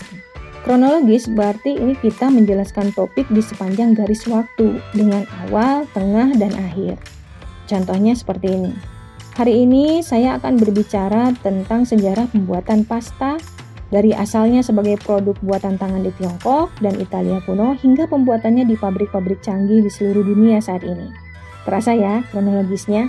[0.64, 6.96] Kronologis berarti ini kita menjelaskan topik di sepanjang garis waktu dengan awal, tengah, dan akhir.
[7.68, 8.72] Contohnya seperti ini.
[9.36, 13.36] Hari ini saya akan berbicara tentang sejarah pembuatan pasta
[13.92, 19.44] dari asalnya sebagai produk buatan tangan di Tiongkok dan Italia kuno hingga pembuatannya di pabrik-pabrik
[19.44, 21.12] canggih di seluruh dunia saat ini.
[21.68, 23.08] Terasa ya kronologisnya?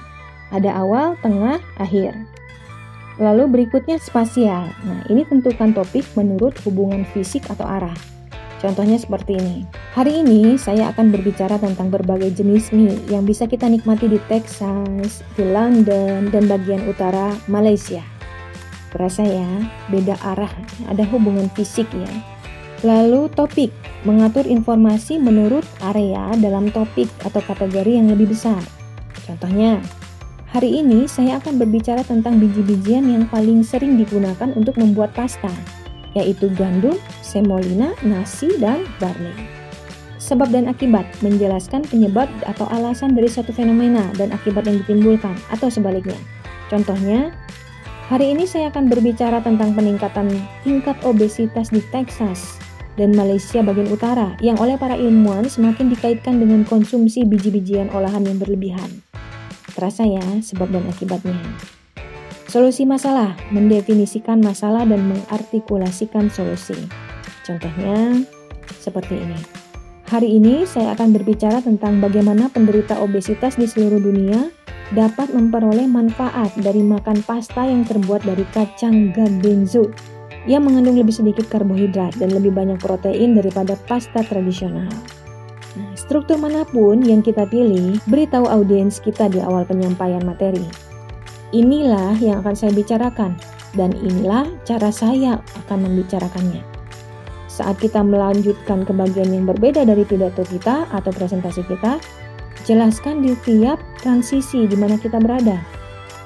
[0.51, 2.11] Ada awal, tengah, akhir.
[3.21, 4.73] Lalu berikutnya spasial.
[4.81, 7.93] Nah, ini tentukan topik menurut hubungan fisik atau arah.
[8.57, 9.65] Contohnya seperti ini.
[9.93, 15.21] Hari ini saya akan berbicara tentang berbagai jenis mie yang bisa kita nikmati di Texas,
[15.37, 18.01] di London, dan bagian utara Malaysia.
[18.89, 19.49] Terasa ya,
[19.89, 20.51] beda arah,
[20.89, 22.11] ada hubungan fisik ya.
[22.81, 23.69] Lalu topik,
[24.05, 28.61] mengatur informasi menurut area dalam topik atau kategori yang lebih besar.
[29.25, 29.81] Contohnya,
[30.51, 35.47] Hari ini saya akan berbicara tentang biji-bijian yang paling sering digunakan untuk membuat pasta,
[36.11, 39.31] yaitu gandum, semolina, nasi, dan barley.
[40.19, 45.71] Sebab dan akibat menjelaskan penyebab atau alasan dari suatu fenomena dan akibat yang ditimbulkan, atau
[45.71, 46.19] sebaliknya.
[46.67, 47.31] Contohnya,
[48.11, 50.35] hari ini saya akan berbicara tentang peningkatan
[50.67, 52.59] tingkat obesitas di Texas
[52.99, 58.35] dan Malaysia bagian utara yang oleh para ilmuwan semakin dikaitkan dengan konsumsi biji-bijian olahan yang
[58.35, 59.10] berlebihan.
[59.71, 61.39] Terasa ya sebab dan akibatnya.
[62.51, 66.75] Solusi masalah, mendefinisikan masalah dan mengartikulasikan solusi.
[67.47, 68.27] Contohnya
[68.75, 69.39] seperti ini.
[70.11, 74.51] Hari ini saya akan berbicara tentang bagaimana penderita obesitas di seluruh dunia
[74.91, 79.87] dapat memperoleh manfaat dari makan pasta yang terbuat dari kacang gardenzo
[80.49, 84.91] yang mengandung lebih sedikit karbohidrat dan lebih banyak protein daripada pasta tradisional.
[86.11, 90.67] Struktur mana pun yang kita pilih, beritahu audiens kita di awal penyampaian materi.
[91.55, 93.39] Inilah yang akan saya bicarakan,
[93.79, 96.67] dan inilah cara saya akan membicarakannya.
[97.47, 101.95] Saat kita melanjutkan ke bagian yang berbeda dari pidato kita atau presentasi kita,
[102.67, 105.63] jelaskan di tiap transisi di mana kita berada.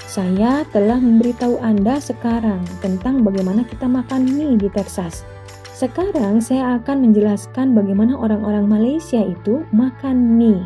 [0.10, 5.30] Saya telah memberitahu Anda sekarang tentang bagaimana kita makan mie di Texas
[5.76, 10.64] sekarang saya akan menjelaskan bagaimana orang-orang Malaysia itu makan mie.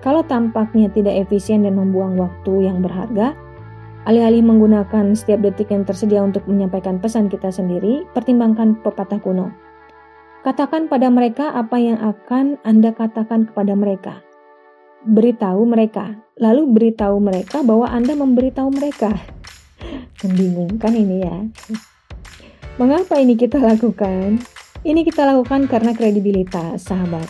[0.00, 3.36] Kalau tampaknya tidak efisien dan membuang waktu yang berharga,
[4.08, 9.52] alih-alih menggunakan setiap detik yang tersedia untuk menyampaikan pesan kita sendiri, pertimbangkan pepatah kuno.
[10.48, 14.24] Katakan pada mereka apa yang akan Anda katakan kepada mereka.
[15.04, 19.12] Beritahu mereka, lalu beritahu mereka bahwa Anda memberitahu mereka.
[20.24, 21.36] Membingungkan ini ya.
[22.80, 24.40] Mengapa ini kita lakukan?
[24.80, 27.28] Ini kita lakukan karena kredibilitas, sahabat.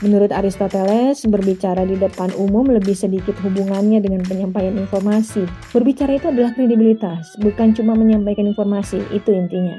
[0.00, 5.44] Menurut Aristoteles, berbicara di depan umum lebih sedikit hubungannya dengan penyampaian informasi.
[5.76, 9.76] Berbicara itu adalah kredibilitas, bukan cuma menyampaikan informasi, itu intinya.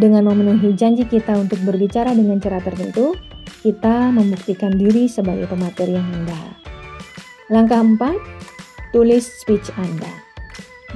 [0.00, 3.20] Dengan memenuhi janji kita untuk berbicara dengan cara tertentu,
[3.60, 6.56] kita membuktikan diri sebagai pemateri yang indah.
[7.52, 8.00] Langkah 4,
[8.96, 10.08] tulis speech Anda.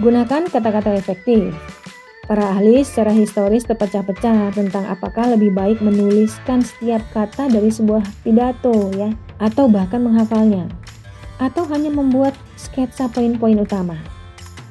[0.01, 1.53] Gunakan kata-kata efektif,
[2.31, 8.71] Para ahli secara historis terpecah-pecah tentang apakah lebih baik menuliskan setiap kata dari sebuah pidato
[8.95, 9.11] ya,
[9.43, 10.71] atau bahkan menghafalnya,
[11.43, 13.99] atau hanya membuat sketsa poin-poin utama.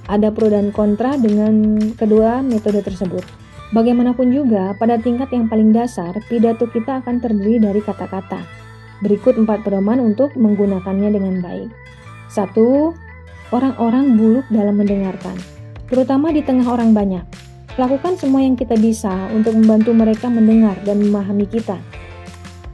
[0.08, 3.28] Ada pro dan kontra dengan kedua metode tersebut.
[3.76, 8.40] Bagaimanapun juga, pada tingkat yang paling dasar, pidato kita akan terdiri dari kata-kata.
[9.04, 11.68] Berikut empat pedoman untuk menggunakannya dengan baik.
[12.32, 12.96] Satu,
[13.52, 15.36] orang-orang buluk dalam mendengarkan,
[15.92, 17.49] terutama di tengah orang banyak.
[17.80, 21.80] Lakukan semua yang kita bisa untuk membantu mereka mendengar dan memahami kita.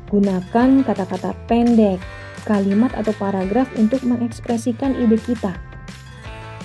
[0.09, 2.01] Gunakan kata-kata pendek,
[2.41, 5.53] kalimat atau paragraf untuk mengekspresikan ide kita.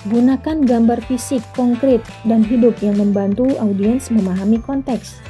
[0.09, 5.21] Gunakan gambar fisik konkret dan hidup yang membantu audiens memahami konteks.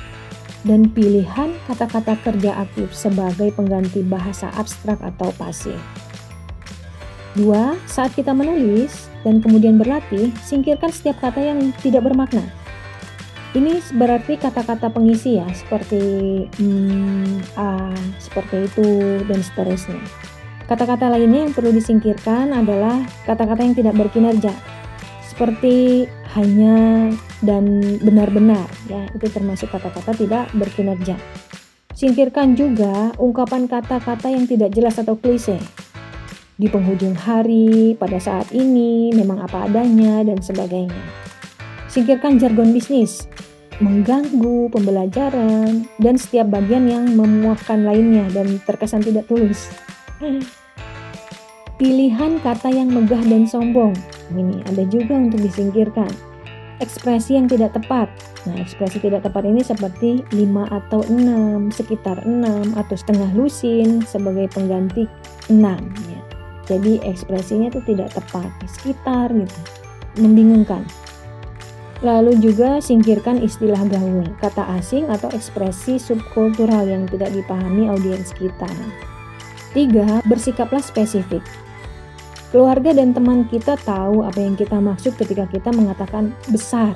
[0.64, 5.76] Dan pilihan kata-kata kerja aktif sebagai pengganti bahasa abstrak atau pasif.
[7.36, 12.61] Dua, saat kita menulis dan kemudian berlatih, singkirkan setiap kata yang tidak bermakna
[13.52, 16.02] ini berarti kata-kata pengisi ya, seperti
[16.56, 18.88] hmm, a, seperti itu
[19.28, 20.00] dan seterusnya.
[20.72, 24.56] Kata-kata lainnya yang perlu disingkirkan adalah kata-kata yang tidak berkinerja,
[25.28, 27.12] seperti hanya
[27.44, 31.20] dan benar-benar ya, itu termasuk kata-kata tidak berkinerja.
[31.92, 35.60] Singkirkan juga ungkapan kata-kata yang tidak jelas atau klise.
[36.56, 41.04] Di penghujung hari, pada saat ini, memang apa adanya, dan sebagainya.
[41.92, 43.28] Singkirkan jargon bisnis,
[43.82, 49.74] mengganggu pembelajaran, dan setiap bagian yang memuakkan lainnya dan terkesan tidak tulus.
[51.82, 53.98] Pilihan kata yang megah dan sombong,
[54.38, 56.14] ini ada juga untuk disingkirkan.
[56.78, 58.10] Ekspresi yang tidak tepat.
[58.50, 64.50] Nah, ekspresi tidak tepat ini seperti 5 atau 6, sekitar 6 atau setengah lusin sebagai
[64.50, 65.06] pengganti
[65.50, 65.78] 6
[66.10, 66.22] ya.
[66.66, 69.60] Jadi ekspresinya itu tidak tepat, sekitar gitu.
[70.18, 70.82] Membingungkan.
[72.02, 78.70] Lalu juga singkirkan istilah gaul, kata asing atau ekspresi subkultural yang tidak dipahami audiens kita.
[79.72, 81.46] Tiga, bersikaplah spesifik.
[82.50, 86.92] Keluarga dan teman kita tahu apa yang kita maksud ketika kita mengatakan besar,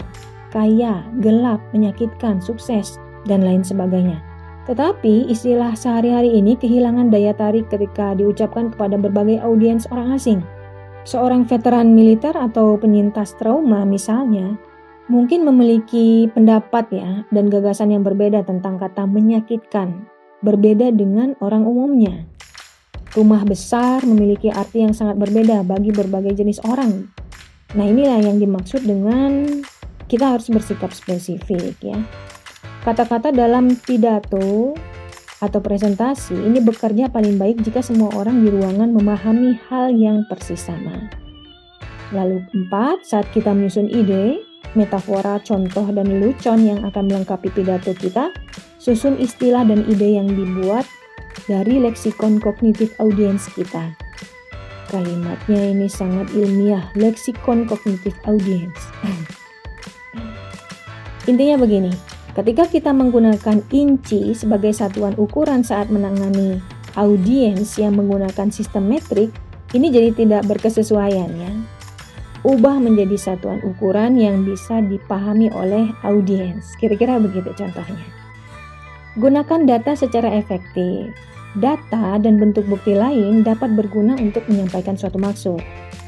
[0.50, 2.98] kaya, gelap, menyakitkan, sukses,
[3.30, 4.20] dan lain sebagainya.
[4.66, 10.42] Tetapi istilah sehari-hari ini kehilangan daya tarik ketika diucapkan kepada berbagai audiens orang asing.
[11.06, 14.58] Seorang veteran militer atau penyintas trauma misalnya
[15.06, 20.10] mungkin memiliki pendapat ya dan gagasan yang berbeda tentang kata menyakitkan,
[20.42, 22.26] berbeda dengan orang umumnya.
[23.14, 27.08] Rumah besar memiliki arti yang sangat berbeda bagi berbagai jenis orang.
[27.76, 29.64] Nah, inilah yang dimaksud dengan
[30.12, 31.98] kita harus bersikap spesifik ya.
[32.84, 34.76] Kata-kata dalam pidato
[35.42, 40.64] atau presentasi ini bekerja paling baik jika semua orang di ruangan memahami hal yang persis
[40.64, 41.10] sama.
[42.14, 44.40] Lalu empat, saat kita menyusun ide,
[44.76, 48.32] metafora, contoh, dan lelucon yang akan melengkapi pidato kita,
[48.78, 50.86] susun istilah dan ide yang dibuat
[51.50, 53.96] dari leksikon kognitif audiens kita.
[54.92, 58.78] Kalimatnya ini sangat ilmiah, leksikon kognitif audiens.
[61.32, 61.90] Intinya begini,
[62.38, 66.62] ketika kita menggunakan inci sebagai satuan ukuran saat menangani
[66.94, 69.34] audiens yang menggunakan sistem metrik,
[69.74, 71.52] ini jadi tidak berkesesuaian ya.
[72.46, 76.78] Ubah menjadi satuan ukuran yang bisa dipahami oleh audiens.
[76.78, 78.06] Kira-kira begitu contohnya.
[79.18, 81.10] Gunakan data secara efektif.
[81.58, 85.58] Data dan bentuk bukti lain dapat berguna untuk menyampaikan suatu maksud.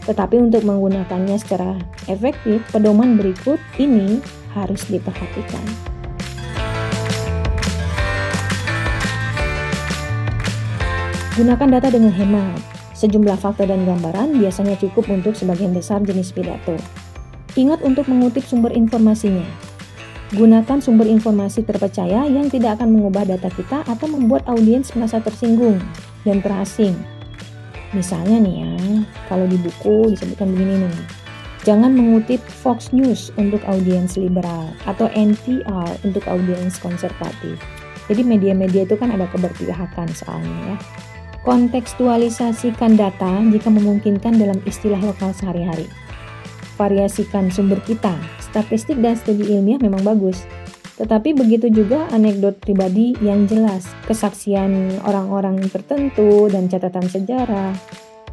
[0.05, 1.73] Tetapi untuk menggunakannya secara
[2.05, 4.21] efektif, pedoman berikut ini
[4.53, 5.65] harus diperhatikan.
[11.33, 12.76] Gunakan data dengan hemat.
[12.97, 16.73] Sejumlah fakta dan gambaran biasanya cukup untuk sebagian besar jenis pidato.
[17.53, 19.45] Ingat untuk mengutip sumber informasinya,
[20.27, 25.79] Gunakan sumber informasi terpercaya yang tidak akan mengubah data kita atau membuat audiens merasa tersinggung
[26.27, 26.99] dan terasing.
[27.95, 28.75] Misalnya nih ya,
[29.31, 30.99] kalau di buku disebutkan begini nih.
[31.63, 37.55] Jangan mengutip Fox News untuk audiens liberal atau NPR untuk audiens konservatif.
[38.11, 40.75] Jadi media-media itu kan ada keberpihakan soalnya ya.
[41.47, 45.87] Kontekstualisasikan data jika memungkinkan dalam istilah lokal sehari-hari.
[46.75, 50.43] Variasikan sumber kita statistik dan studi ilmiah memang bagus.
[50.97, 57.71] Tetapi begitu juga anekdot pribadi yang jelas, kesaksian orang-orang tertentu dan catatan sejarah.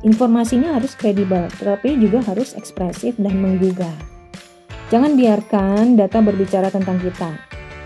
[0.00, 3.92] Informasinya harus kredibel, tetapi juga harus ekspresif dan menggugah.
[4.88, 7.36] Jangan biarkan data berbicara tentang kita.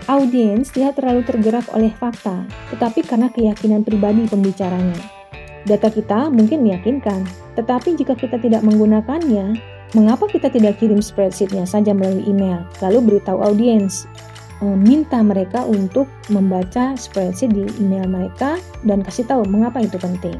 [0.07, 5.18] Audiens tidak terlalu tergerak oleh fakta, tetapi karena keyakinan pribadi pembicaranya.
[5.67, 7.27] Data kita mungkin meyakinkan,
[7.59, 9.59] tetapi jika kita tidak menggunakannya,
[9.97, 14.05] Mengapa kita tidak kirim spreadsheetnya saja melalui email, lalu beritahu audiens,
[14.61, 20.37] eh, minta mereka untuk membaca spreadsheet di email mereka dan kasih tahu mengapa itu penting.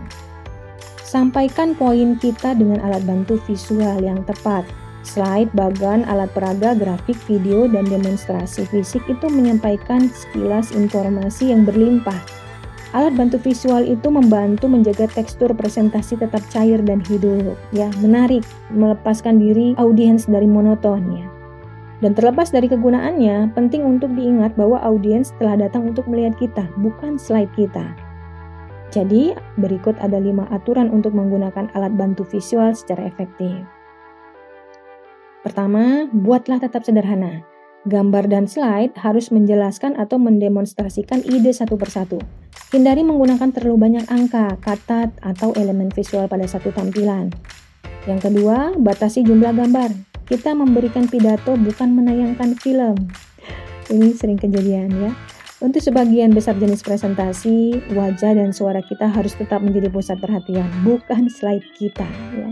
[1.02, 4.62] Sampaikan poin kita dengan alat bantu visual yang tepat.
[5.02, 12.22] Slide, bagan, alat peraga, grafik, video, dan demonstrasi fisik itu menyampaikan sekilas informasi yang berlimpah
[12.90, 18.42] Alat bantu visual itu membantu menjaga tekstur presentasi tetap cair dan hidup, ya, menarik,
[18.74, 21.26] melepaskan diri audiens dari monoton ya.
[22.02, 27.22] Dan terlepas dari kegunaannya, penting untuk diingat bahwa audiens telah datang untuk melihat kita, bukan
[27.22, 27.94] slide kita.
[28.90, 33.54] Jadi, berikut ada lima aturan untuk menggunakan alat bantu visual secara efektif.
[35.46, 37.46] Pertama, buatlah tetap sederhana.
[37.88, 42.20] Gambar dan slide harus menjelaskan atau mendemonstrasikan ide satu persatu.
[42.76, 47.32] Hindari menggunakan terlalu banyak angka, kata, atau elemen visual pada satu tampilan.
[48.04, 49.96] Yang kedua, batasi jumlah gambar.
[50.28, 53.00] Kita memberikan pidato bukan menayangkan film.
[53.88, 55.12] Ini sering kejadian ya.
[55.64, 61.32] Untuk sebagian besar jenis presentasi, wajah dan suara kita harus tetap menjadi pusat perhatian, bukan
[61.32, 62.52] slide kita ya.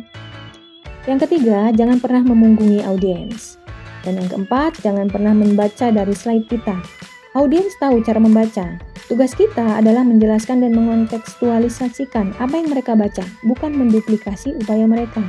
[1.08, 3.67] Yang ketiga, jangan pernah memunggungi audiens.
[4.08, 6.80] Dan yang keempat, jangan pernah membaca dari slide kita.
[7.36, 8.80] Audiens tahu cara membaca.
[9.12, 15.28] Tugas kita adalah menjelaskan dan mengontekstualisasikan apa yang mereka baca, bukan menduplikasi upaya mereka.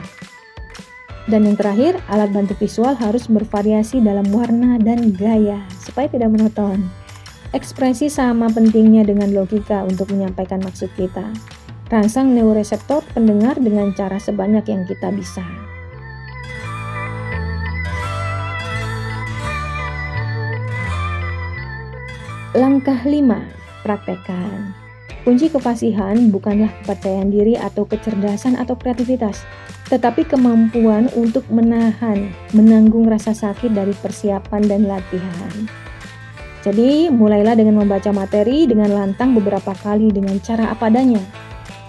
[1.27, 6.87] Dan yang terakhir, alat bantu visual harus bervariasi dalam warna dan gaya supaya tidak monoton.
[7.51, 11.35] Ekspresi sama pentingnya dengan logika untuk menyampaikan maksud kita.
[11.91, 15.68] Rangsang neuroreseptor pendengar dengan cara sebanyak yang kita bisa.
[22.57, 23.29] Langkah 5.
[23.85, 24.73] Praktekkan.
[25.21, 29.45] Kunci kefasihan bukanlah kepercayaan diri atau kecerdasan atau kreativitas,
[29.93, 35.69] tetapi kemampuan untuk menahan, menanggung rasa sakit dari persiapan dan latihan.
[36.65, 41.21] Jadi, mulailah dengan membaca materi dengan lantang beberapa kali dengan cara apa adanya.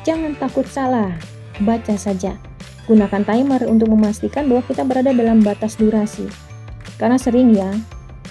[0.03, 1.15] Jangan takut salah,
[1.63, 2.35] baca saja.
[2.83, 6.27] Gunakan timer untuk memastikan bahwa kita berada dalam batas durasi.
[6.99, 7.71] Karena sering ya,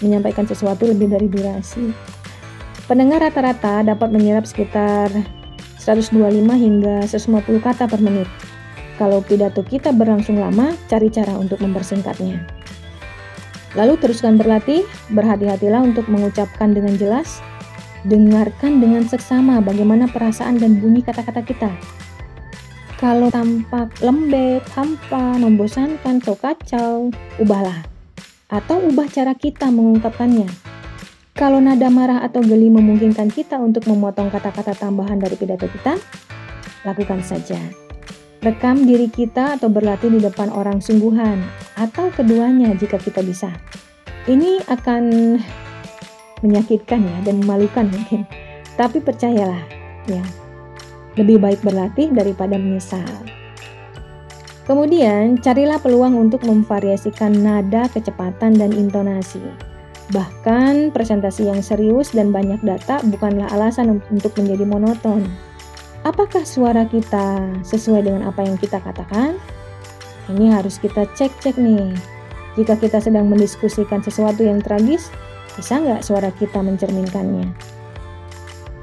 [0.05, 2.18] menyampaikan sesuatu lebih dari durasi.
[2.89, 5.13] Pendengar rata-rata dapat menyerap sekitar
[5.77, 6.17] 125
[6.57, 8.25] hingga 150 kata per menit.
[8.97, 12.49] Kalau pidato kita berlangsung lama, cari cara untuk mempersingkatnya.
[13.77, 17.45] Lalu teruskan berlatih, berhati-hatilah untuk mengucapkan dengan jelas,
[18.09, 21.69] dengarkan dengan seksama bagaimana perasaan dan bunyi kata-kata kita.
[22.97, 27.85] Kalau tampak lembek, hampa, membosankan, kacau, ubahlah.
[28.49, 30.68] Atau ubah cara kita mengungkapkannya.
[31.39, 35.95] Kalau nada marah atau geli memungkinkan kita untuk memotong kata-kata tambahan dari pidato kita,
[36.83, 37.63] lakukan saja.
[38.43, 41.39] Rekam diri kita atau berlatih di depan orang sungguhan,
[41.79, 43.55] atau keduanya jika kita bisa.
[44.27, 45.03] Ini akan
[46.43, 48.27] menyakitkan ya dan memalukan mungkin.
[48.75, 49.63] Tapi percayalah,
[50.11, 50.27] ya,
[51.15, 53.07] lebih baik berlatih daripada menyesal.
[54.67, 59.78] Kemudian, carilah peluang untuk memvariasikan nada, kecepatan, dan intonasi.
[60.09, 65.29] Bahkan, presentasi yang serius dan banyak data bukanlah alasan untuk menjadi monoton.
[66.09, 69.37] Apakah suara kita sesuai dengan apa yang kita katakan?
[70.33, 71.93] Ini harus kita cek-cek nih.
[72.57, 75.13] Jika kita sedang mendiskusikan sesuatu yang tragis,
[75.61, 77.53] bisa nggak suara kita mencerminkannya?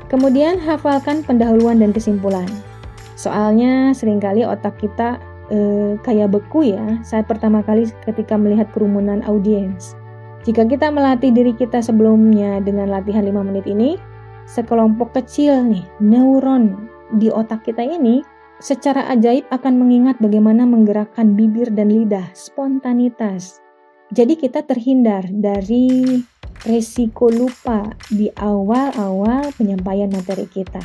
[0.05, 2.45] Kemudian hafalkan pendahuluan dan kesimpulan.
[3.17, 5.17] Soalnya sering kali otak kita
[5.49, 9.97] eh, kayak beku ya saat pertama kali ketika melihat kerumunan audiens.
[10.45, 13.97] Jika kita melatih diri kita sebelumnya dengan latihan 5 menit ini,
[14.45, 16.85] sekelompok kecil nih neuron
[17.17, 18.21] di otak kita ini
[18.61, 23.57] secara ajaib akan mengingat bagaimana menggerakkan bibir dan lidah, spontanitas.
[24.13, 26.21] Jadi kita terhindar dari
[26.61, 30.81] resiko lupa di awal-awal penyampaian materi kita.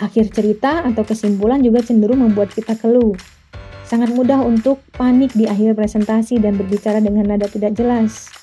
[0.00, 3.12] Akhir cerita atau kesimpulan juga cenderung membuat kita keluh.
[3.84, 8.35] Sangat mudah untuk panik di akhir presentasi dan berbicara dengan nada tidak jelas.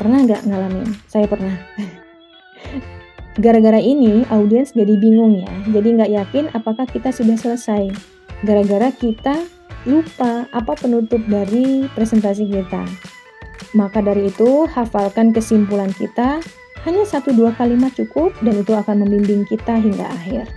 [0.00, 0.88] Pernah nggak ngalamin?
[1.12, 1.52] Saya pernah.
[3.44, 5.52] Gara-gara ini, audiens jadi bingung ya.
[5.68, 7.92] Jadi nggak yakin apakah kita sudah selesai.
[8.40, 9.44] Gara-gara kita
[9.84, 12.88] lupa apa penutup dari presentasi kita.
[13.76, 16.40] Maka dari itu, hafalkan kesimpulan kita,
[16.88, 20.48] hanya satu dua kalimat cukup dan itu akan membimbing kita hingga akhir.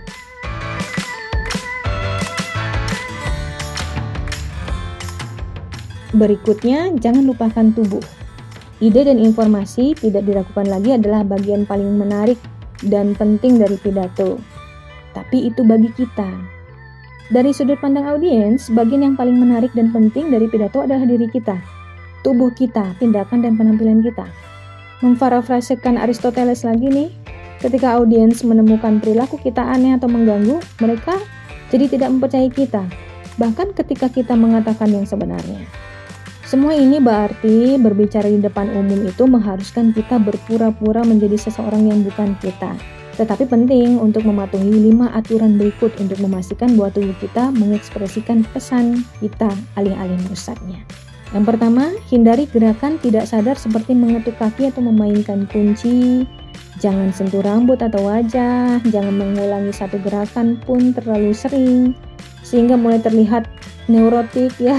[6.16, 8.23] Berikutnya, jangan lupakan tubuh.
[8.84, 12.36] Ide dan informasi tidak diragukan lagi adalah bagian paling menarik
[12.84, 14.36] dan penting dari pidato.
[15.16, 16.28] Tapi itu bagi kita.
[17.32, 21.56] Dari sudut pandang audiens, bagian yang paling menarik dan penting dari pidato adalah diri kita
[22.24, 24.24] tubuh kita, tindakan dan penampilan kita.
[25.04, 27.12] Memparafrasekan Aristoteles lagi nih,
[27.60, 31.20] ketika audiens menemukan perilaku kita aneh atau mengganggu, mereka
[31.68, 32.88] jadi tidak mempercayai kita,
[33.36, 35.68] bahkan ketika kita mengatakan yang sebenarnya.
[36.54, 42.38] Semua ini berarti berbicara di depan umum itu mengharuskan kita berpura-pura menjadi seseorang yang bukan
[42.38, 42.78] kita.
[43.18, 49.50] Tetapi penting untuk mematuhi lima aturan berikut untuk memastikan bahwa tubuh kita mengekspresikan pesan kita
[49.74, 50.78] alih-alih merusaknya.
[51.34, 56.22] Yang pertama, hindari gerakan tidak sadar seperti mengetuk kaki atau memainkan kunci.
[56.78, 61.98] Jangan sentuh rambut atau wajah, jangan mengulangi satu gerakan pun terlalu sering
[62.46, 63.50] sehingga mulai terlihat
[63.90, 64.78] neurotik ya,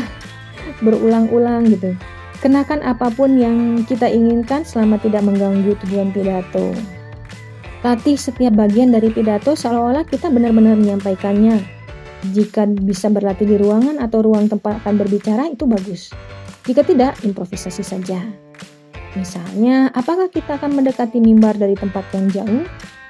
[0.83, 1.95] berulang-ulang gitu.
[2.43, 6.75] Kenakan apa pun yang kita inginkan selama tidak mengganggu tujuan pidato.
[7.85, 11.61] Latih setiap bagian dari pidato seolah-olah kita benar-benar menyampaikannya.
[12.33, 16.09] Jika bisa berlatih di ruangan atau ruang tempat akan berbicara itu bagus.
[16.65, 18.25] Jika tidak, improvisasi saja.
[19.13, 22.65] Misalnya, apakah kita akan mendekati mimbar dari tempat yang jauh?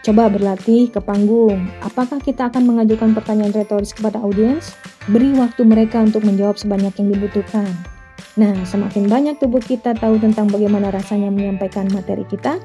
[0.06, 1.66] Coba berlatih ke panggung.
[1.82, 4.78] Apakah kita akan mengajukan pertanyaan retoris kepada audiens?
[5.10, 7.66] Beri waktu mereka untuk menjawab sebanyak yang dibutuhkan.
[8.38, 12.62] Nah, semakin banyak tubuh kita tahu tentang bagaimana rasanya menyampaikan materi kita,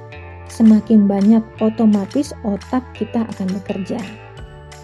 [0.52, 3.96] semakin banyak otomatis otak kita akan bekerja.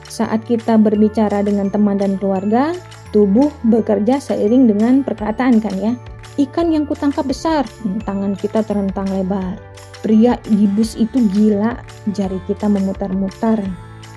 [0.09, 2.73] Saat kita berbicara dengan teman dan keluarga,
[3.13, 5.93] tubuh bekerja seiring dengan perkataan kan ya.
[6.41, 7.69] Ikan yang kutangkap besar,
[8.09, 9.61] tangan kita terentang lebar.
[10.05, 11.81] Pria di bus itu gila,
[12.13, 13.59] jari kita memutar-mutar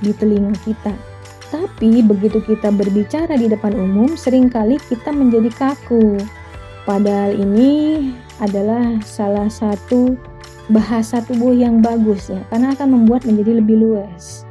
[0.03, 0.93] di telinga kita.
[1.49, 6.21] Tapi begitu kita berbicara di depan umum, sering kali kita menjadi kaku.
[6.86, 10.13] Padahal ini adalah salah satu
[10.69, 14.45] bahasa tubuh yang bagus ya, karena akan membuat menjadi lebih luas.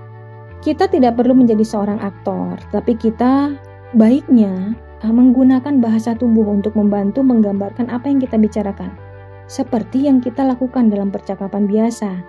[0.58, 3.54] Kita tidak perlu menjadi seorang aktor, tapi kita
[3.96, 8.92] Baiknya, ah, menggunakan bahasa tubuh untuk membantu menggambarkan apa yang kita bicarakan,
[9.48, 12.20] seperti yang kita lakukan dalam percakapan biasa,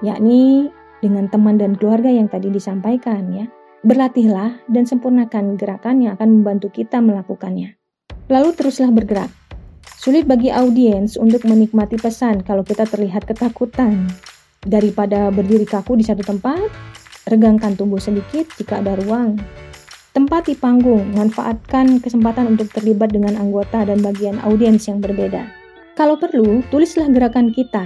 [0.00, 0.70] yakni
[1.02, 3.46] dengan teman dan keluarga yang tadi disampaikan ya.
[3.82, 7.74] Berlatihlah dan sempurnakan gerakan yang akan membantu kita melakukannya.
[8.30, 9.26] Lalu teruslah bergerak.
[9.98, 14.06] Sulit bagi audiens untuk menikmati pesan kalau kita terlihat ketakutan.
[14.62, 16.70] Daripada berdiri kaku di satu tempat,
[17.26, 19.42] regangkan tubuh sedikit jika ada ruang
[20.12, 25.61] Tempat di panggung, manfaatkan kesempatan untuk terlibat dengan anggota dan bagian audiens yang berbeda.
[25.92, 27.84] Kalau perlu, tulislah gerakan kita.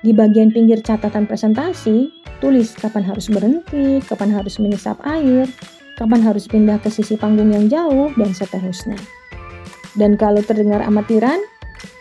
[0.00, 5.50] Di bagian pinggir catatan presentasi, tulis kapan harus berhenti, kapan harus menyesap air,
[5.98, 8.96] kapan harus pindah ke sisi panggung yang jauh, dan seterusnya.
[9.98, 11.42] Dan kalau terdengar amatiran,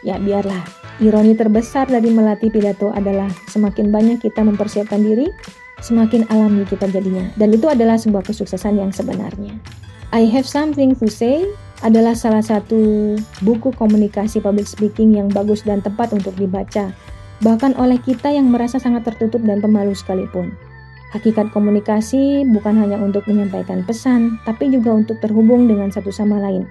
[0.05, 0.61] ya biarlah.
[0.99, 5.31] Ironi terbesar dari melatih pidato adalah semakin banyak kita mempersiapkan diri,
[5.81, 7.25] semakin alami kita jadinya.
[7.39, 9.55] Dan itu adalah sebuah kesuksesan yang sebenarnya.
[10.11, 11.47] I Have Something to Say
[11.80, 16.91] adalah salah satu buku komunikasi public speaking yang bagus dan tepat untuk dibaca,
[17.39, 20.51] bahkan oleh kita yang merasa sangat tertutup dan pemalu sekalipun.
[21.09, 26.69] Hakikat komunikasi bukan hanya untuk menyampaikan pesan, tapi juga untuk terhubung dengan satu sama lain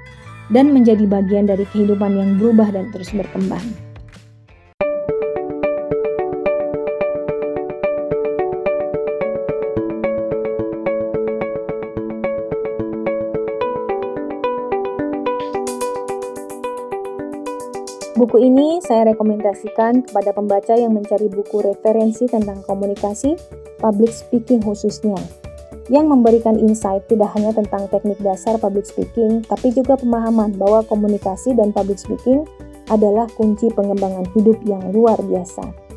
[0.55, 3.88] dan menjadi bagian dari kehidupan yang berubah dan terus berkembang.
[18.29, 23.41] Buku ini saya rekomendasikan kepada pembaca yang mencari buku referensi tentang komunikasi,
[23.81, 25.17] public speaking khususnya,
[25.89, 31.57] yang memberikan insight tidak hanya tentang teknik dasar public speaking, tapi juga pemahaman bahwa komunikasi
[31.57, 32.45] dan public speaking
[32.93, 35.88] adalah kunci pengembangan hidup yang luar biasa.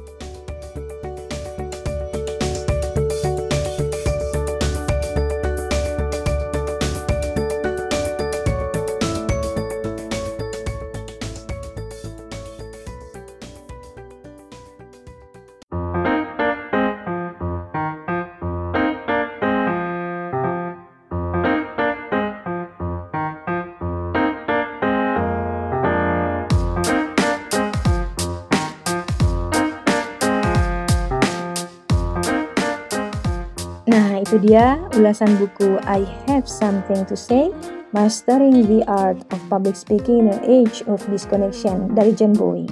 [34.52, 37.56] Dia ulasan buku I Have Something to Say,
[37.96, 42.68] Mastering the Art of Public Speaking in an Age of Disconnection dari John Bowie.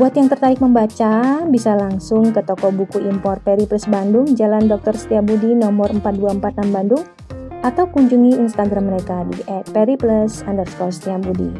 [0.00, 4.96] Buat yang tertarik membaca, bisa langsung ke toko buku impor Periplus Bandung, Jalan Dr.
[4.96, 7.04] Setiabudi nomor 4246 Bandung,
[7.60, 9.44] atau kunjungi Instagram mereka di
[9.76, 11.52] @periplus underscore Setiabudi.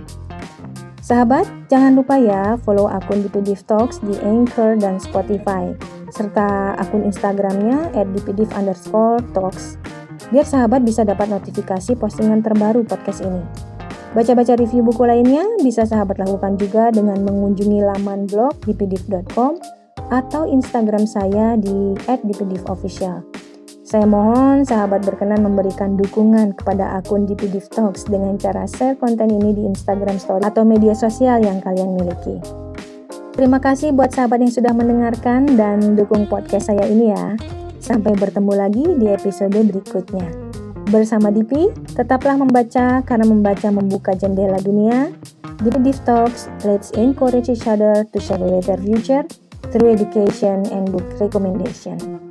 [1.04, 5.76] Sahabat, jangan lupa ya follow akun DPDIV Talks di Anchor dan Spotify
[6.14, 8.54] serta akun Instagramnya @dpdiv
[10.30, 13.42] biar sahabat bisa dapat notifikasi postingan terbaru podcast ini.
[14.14, 19.58] Baca-baca review buku lainnya bisa sahabat lakukan juga dengan mengunjungi laman blog dpdiv.com
[20.14, 23.26] atau Instagram saya di @dpdivofficial.
[23.84, 29.52] Saya mohon sahabat berkenan memberikan dukungan kepada akun DPDiv Talks dengan cara share konten ini
[29.52, 32.63] di Instagram Story atau media sosial yang kalian miliki.
[33.34, 37.34] Terima kasih buat sahabat yang sudah mendengarkan dan dukung podcast saya ini ya.
[37.82, 40.30] Sampai bertemu lagi di episode berikutnya.
[40.86, 41.66] Bersama Dipi,
[41.98, 45.10] tetaplah membaca karena membaca membuka jendela dunia.
[45.66, 49.26] Dipi Div Talks, let's encourage each other to share a better future
[49.74, 52.23] through education and book recommendation.